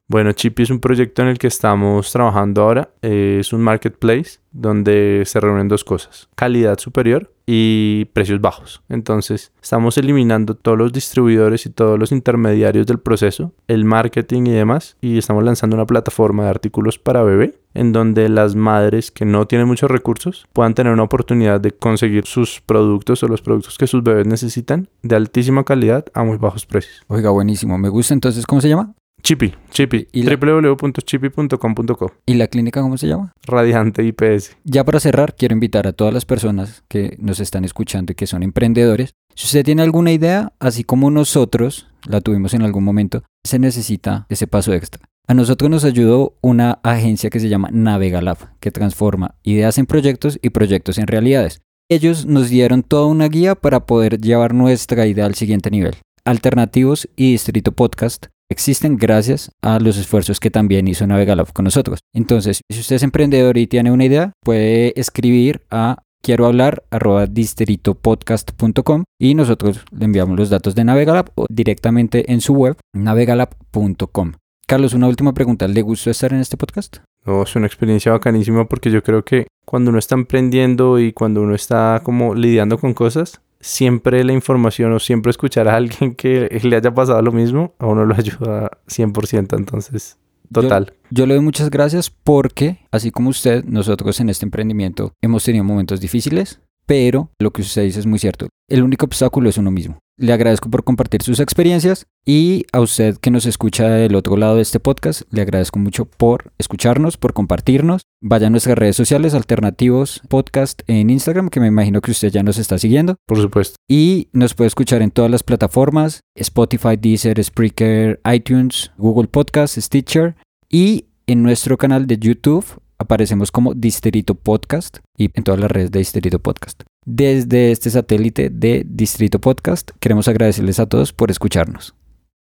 Bueno, 0.10 0.32
Chippy 0.32 0.64
es 0.64 0.72
un 0.72 0.80
proyecto 0.80 1.22
en 1.22 1.28
el 1.28 1.38
que 1.38 1.46
estamos 1.46 2.12
trabajando 2.12 2.64
ahora. 2.64 2.90
Eh, 3.04 3.38
es 3.42 3.54
un 3.54 3.62
marketplace 3.62 4.40
donde 4.52 5.22
se 5.28 5.40
reúnen 5.40 5.68
dos 5.68 5.84
cosas, 5.84 6.28
calidad 6.34 6.80
superior 6.80 7.32
y 7.46 8.06
precios 8.06 8.42
bajos. 8.42 8.82
Entonces, 8.90 9.52
estamos 9.62 10.00
eliminando 10.00 10.56
todos 10.56 10.80
los 10.80 10.92
distribuidores 10.92 11.68
y 11.68 11.70
todos 11.70 12.00
los 12.00 12.12
intermediarios 12.12 12.88
del 12.88 12.98
proceso, 12.98 13.54
el 13.68 13.86
marketing 13.86 14.48
y 14.48 14.52
demás, 14.52 14.98
y 15.00 15.20
estamos 15.20 15.44
lanzando 15.44 15.76
una 15.76 15.86
plataforma 15.86 16.46
de 16.46 16.50
artículos 16.50 16.98
para 16.98 17.22
bebé 17.22 17.60
en 17.76 17.92
donde 17.92 18.30
las 18.30 18.56
madres 18.56 19.12
que 19.12 19.26
no 19.26 19.46
tienen 19.46 19.68
muchos 19.68 19.92
recursos 19.92 20.48
puedan 20.54 20.74
tener 20.74 20.92
una 20.92 21.04
oportunidad 21.04 21.62
de 21.62 21.70
conseguir 21.70 22.26
sus 22.26 22.62
productos 22.62 23.22
o 23.22 23.28
los 23.28 23.44
productos 23.44 23.78
que 23.78 23.86
sus 23.86 24.02
bebés 24.02 24.26
necesitan 24.26 24.90
de 25.04 25.16
altísima 25.16 25.66
calidad 25.66 26.08
a 26.16 26.24
muy 26.24 26.38
bajos 26.38 26.66
precios. 26.66 27.04
Oiga, 27.08 27.30
buenísimo. 27.30 27.78
Me 27.78 27.90
gusta 27.90 28.16
entonces, 28.16 28.48
¿cómo 28.48 28.60
se 28.60 28.70
llama? 28.70 28.96
Chippy, 29.22 29.54
Chippy, 29.72 30.08
www.chippy.com.co. 30.14 32.12
¿Y 32.26 32.34
la 32.36 32.48
clínica 32.48 32.82
cómo 32.82 32.98
se 32.98 33.08
llama? 33.08 33.34
Radiante 33.46 34.04
IPS. 34.04 34.58
Ya 34.64 34.84
para 34.84 35.00
cerrar, 35.00 35.36
quiero 35.36 35.54
invitar 35.54 35.88
a 35.88 35.94
todas 35.94 36.14
las 36.14 36.26
personas 36.26 36.84
que 36.88 37.16
nos 37.20 37.40
están 37.40 37.66
escuchando 37.66 38.12
y 38.12 38.16
que 38.16 38.28
son 38.28 38.44
emprendedores. 38.44 39.14
Si 39.36 39.46
usted 39.46 39.64
tiene 39.64 39.84
alguna 39.84 40.12
idea, 40.12 40.54
así 40.60 40.84
como 40.84 41.12
nosotros 41.12 41.88
la 42.06 42.22
tuvimos 42.22 42.54
en 42.54 42.62
algún 42.64 42.84
momento, 42.84 43.24
se 43.44 43.60
necesita 43.60 44.26
ese 44.30 44.48
paso 44.48 44.74
extra. 44.74 45.02
A 45.28 45.34
nosotros 45.34 45.70
nos 45.70 45.84
ayudó 45.84 46.38
una 46.42 46.80
agencia 46.84 47.30
que 47.30 47.40
se 47.40 47.50
llama 47.50 47.70
Navegalab, 47.72 48.38
que 48.60 48.72
transforma 48.72 49.36
ideas 49.44 49.78
en 49.78 49.86
proyectos 49.86 50.40
y 50.42 50.50
proyectos 50.50 50.98
en 50.98 51.08
realidades. 51.08 51.62
Ellos 51.88 52.26
nos 52.26 52.50
dieron 52.50 52.84
toda 52.84 53.08
una 53.08 53.28
guía 53.28 53.56
para 53.56 53.86
poder 53.86 54.20
llevar 54.20 54.54
nuestra 54.54 55.08
idea 55.08 55.26
al 55.26 55.36
siguiente 55.36 55.72
nivel. 55.72 55.96
Alternativos 56.30 57.10
y 57.16 57.32
Distrito 57.32 57.72
Podcast 57.72 58.28
existen 58.52 58.98
gracias 58.98 59.52
a 59.64 59.80
los 59.80 59.98
esfuerzos 59.98 60.40
que 60.40 60.52
también 60.52 60.88
hizo 60.88 61.08
Navegalab 61.08 61.52
con 61.54 61.66
nosotros. 61.66 62.02
Entonces, 62.14 62.62
si 62.70 62.80
usted 62.80 62.98
es 62.98 63.04
emprendedor 63.04 63.58
y 63.58 63.66
tiene 63.66 63.92
una 63.92 64.06
idea, 64.06 64.34
puede 64.46 65.00
escribir 65.00 65.64
a 65.72 66.04
quiero 66.22 66.46
hablar 66.46 66.84
arroba 66.92 67.26
distritopodcast.com 67.26 69.06
y 69.20 69.34
nosotros 69.34 69.84
le 69.92 70.06
enviamos 70.06 70.38
los 70.38 70.52
datos 70.52 70.76
de 70.76 70.84
Navegalab 70.84 71.32
o 71.34 71.48
directamente 71.50 72.32
en 72.32 72.42
su 72.42 72.54
web 72.54 72.78
navegalab.com. 72.94 74.34
Carlos, 74.68 74.94
una 74.94 75.08
última 75.08 75.34
pregunta. 75.34 75.68
¿Le 75.68 75.82
gustó 75.82 76.12
estar 76.12 76.32
en 76.32 76.42
este 76.42 76.58
podcast? 76.58 76.98
No, 77.26 77.42
es 77.42 77.56
una 77.56 77.66
experiencia 77.66 78.12
bacanísima 78.12 78.66
porque 78.66 78.92
yo 78.92 79.02
creo 79.02 79.26
que 79.26 79.48
cuando 79.66 79.90
uno 79.90 79.98
está 79.98 80.14
emprendiendo 80.14 81.00
y 81.00 81.12
cuando 81.12 81.42
uno 81.42 81.56
está 81.56 82.02
como 82.04 82.36
lidiando 82.36 82.78
con 82.78 82.94
cosas, 82.94 83.42
siempre 83.60 84.24
la 84.24 84.34
información 84.34 84.94
o 84.94 85.00
siempre 85.00 85.30
escuchar 85.30 85.68
a 85.68 85.76
alguien 85.76 86.16
que 86.16 86.60
le 86.64 86.76
haya 86.76 86.94
pasado 86.94 87.22
lo 87.22 87.32
mismo, 87.32 87.74
a 87.80 87.88
uno 87.88 88.06
lo 88.06 88.16
ayuda 88.16 88.72
100%. 88.88 89.58
Entonces, 89.58 90.18
total. 90.52 90.94
Yo, 91.10 91.24
yo, 91.24 91.26
le 91.26 91.36
doy 91.36 91.44
muchas 91.44 91.70
gracias 91.70 92.10
porque, 92.10 92.80
así 92.92 93.12
como 93.12 93.30
usted, 93.30 93.64
nosotros 93.66 94.20
en 94.20 94.30
este 94.30 94.46
emprendimiento 94.46 95.14
hemos 95.22 95.44
tenido 95.44 95.64
momentos 95.64 96.00
difíciles, 96.00 96.62
pero 96.86 97.30
lo 97.40 97.52
que 97.52 97.62
usted 97.62 97.84
dice 97.84 98.00
es 98.00 98.06
muy 98.06 98.20
cierto. 98.20 98.48
El 98.68 98.84
único 98.84 99.06
obstáculo 99.06 99.50
es 99.50 99.58
uno 99.58 99.72
mismo. 99.72 100.00
Le 100.20 100.34
agradezco 100.34 100.70
por 100.70 100.84
compartir 100.84 101.22
sus 101.22 101.40
experiencias 101.40 102.06
y 102.26 102.66
a 102.74 102.82
usted 102.82 103.16
que 103.16 103.32
nos 103.32 103.46
escucha 103.46 103.88
del 103.88 104.16
otro 104.16 104.36
lado 104.36 104.58
de 104.58 104.62
este 104.62 104.82
podcast, 104.82 105.22
le 105.32 105.42
agradezco 105.42 105.80
mucho 105.80 106.04
por 106.04 106.52
escucharnos, 106.58 107.16
por 107.16 107.32
compartirnos. 107.32 108.02
Vaya 108.22 108.48
a 108.48 108.50
nuestras 108.50 108.78
redes 108.78 108.98
sociales, 108.98 109.34
Alternativos 109.34 110.22
Podcast 110.28 110.82
en 110.88 111.10
Instagram, 111.10 111.48
que 111.48 111.62
me 111.62 111.68
imagino 111.68 112.02
que 112.02 112.12
usted 112.12 112.32
ya 112.32 112.44
nos 112.44 112.58
está 112.58 112.78
siguiendo. 112.78 113.16
Por 113.26 113.40
supuesto. 113.40 113.78
Y 113.88 114.28
nos 114.34 114.56
puede 114.56 114.68
escuchar 114.68 115.02
en 115.02 115.12
todas 115.12 115.32
las 115.32 115.44
plataformas, 115.44 116.20
Spotify, 116.36 116.98
Deezer, 117.00 117.42
Spreaker, 117.42 118.20
iTunes, 118.30 118.92
Google 118.98 119.30
Podcast, 119.30 119.78
Stitcher 119.78 120.36
y 120.68 121.06
en 121.28 121.44
nuestro 121.44 121.78
canal 121.78 122.08
de 122.08 122.18
YouTube 122.18 122.66
aparecemos 123.00 123.52
como 123.52 123.74
Distrito 123.74 124.36
Podcast 124.36 125.00
y 125.18 125.32
en 125.34 125.44
todas 125.44 125.60
las 125.60 125.72
redes 125.72 125.92
de 125.92 126.00
Distrito 126.00 126.40
Podcast. 126.40 126.84
Desde 127.06 127.72
este 127.72 127.90
satélite 127.90 128.50
de 128.50 128.86
Distrito 128.86 129.40
Podcast, 129.40 129.92
queremos 130.00 130.28
agradecerles 130.28 130.80
a 130.80 130.86
todos 130.86 131.14
por 131.14 131.32
escucharnos. 131.32 131.96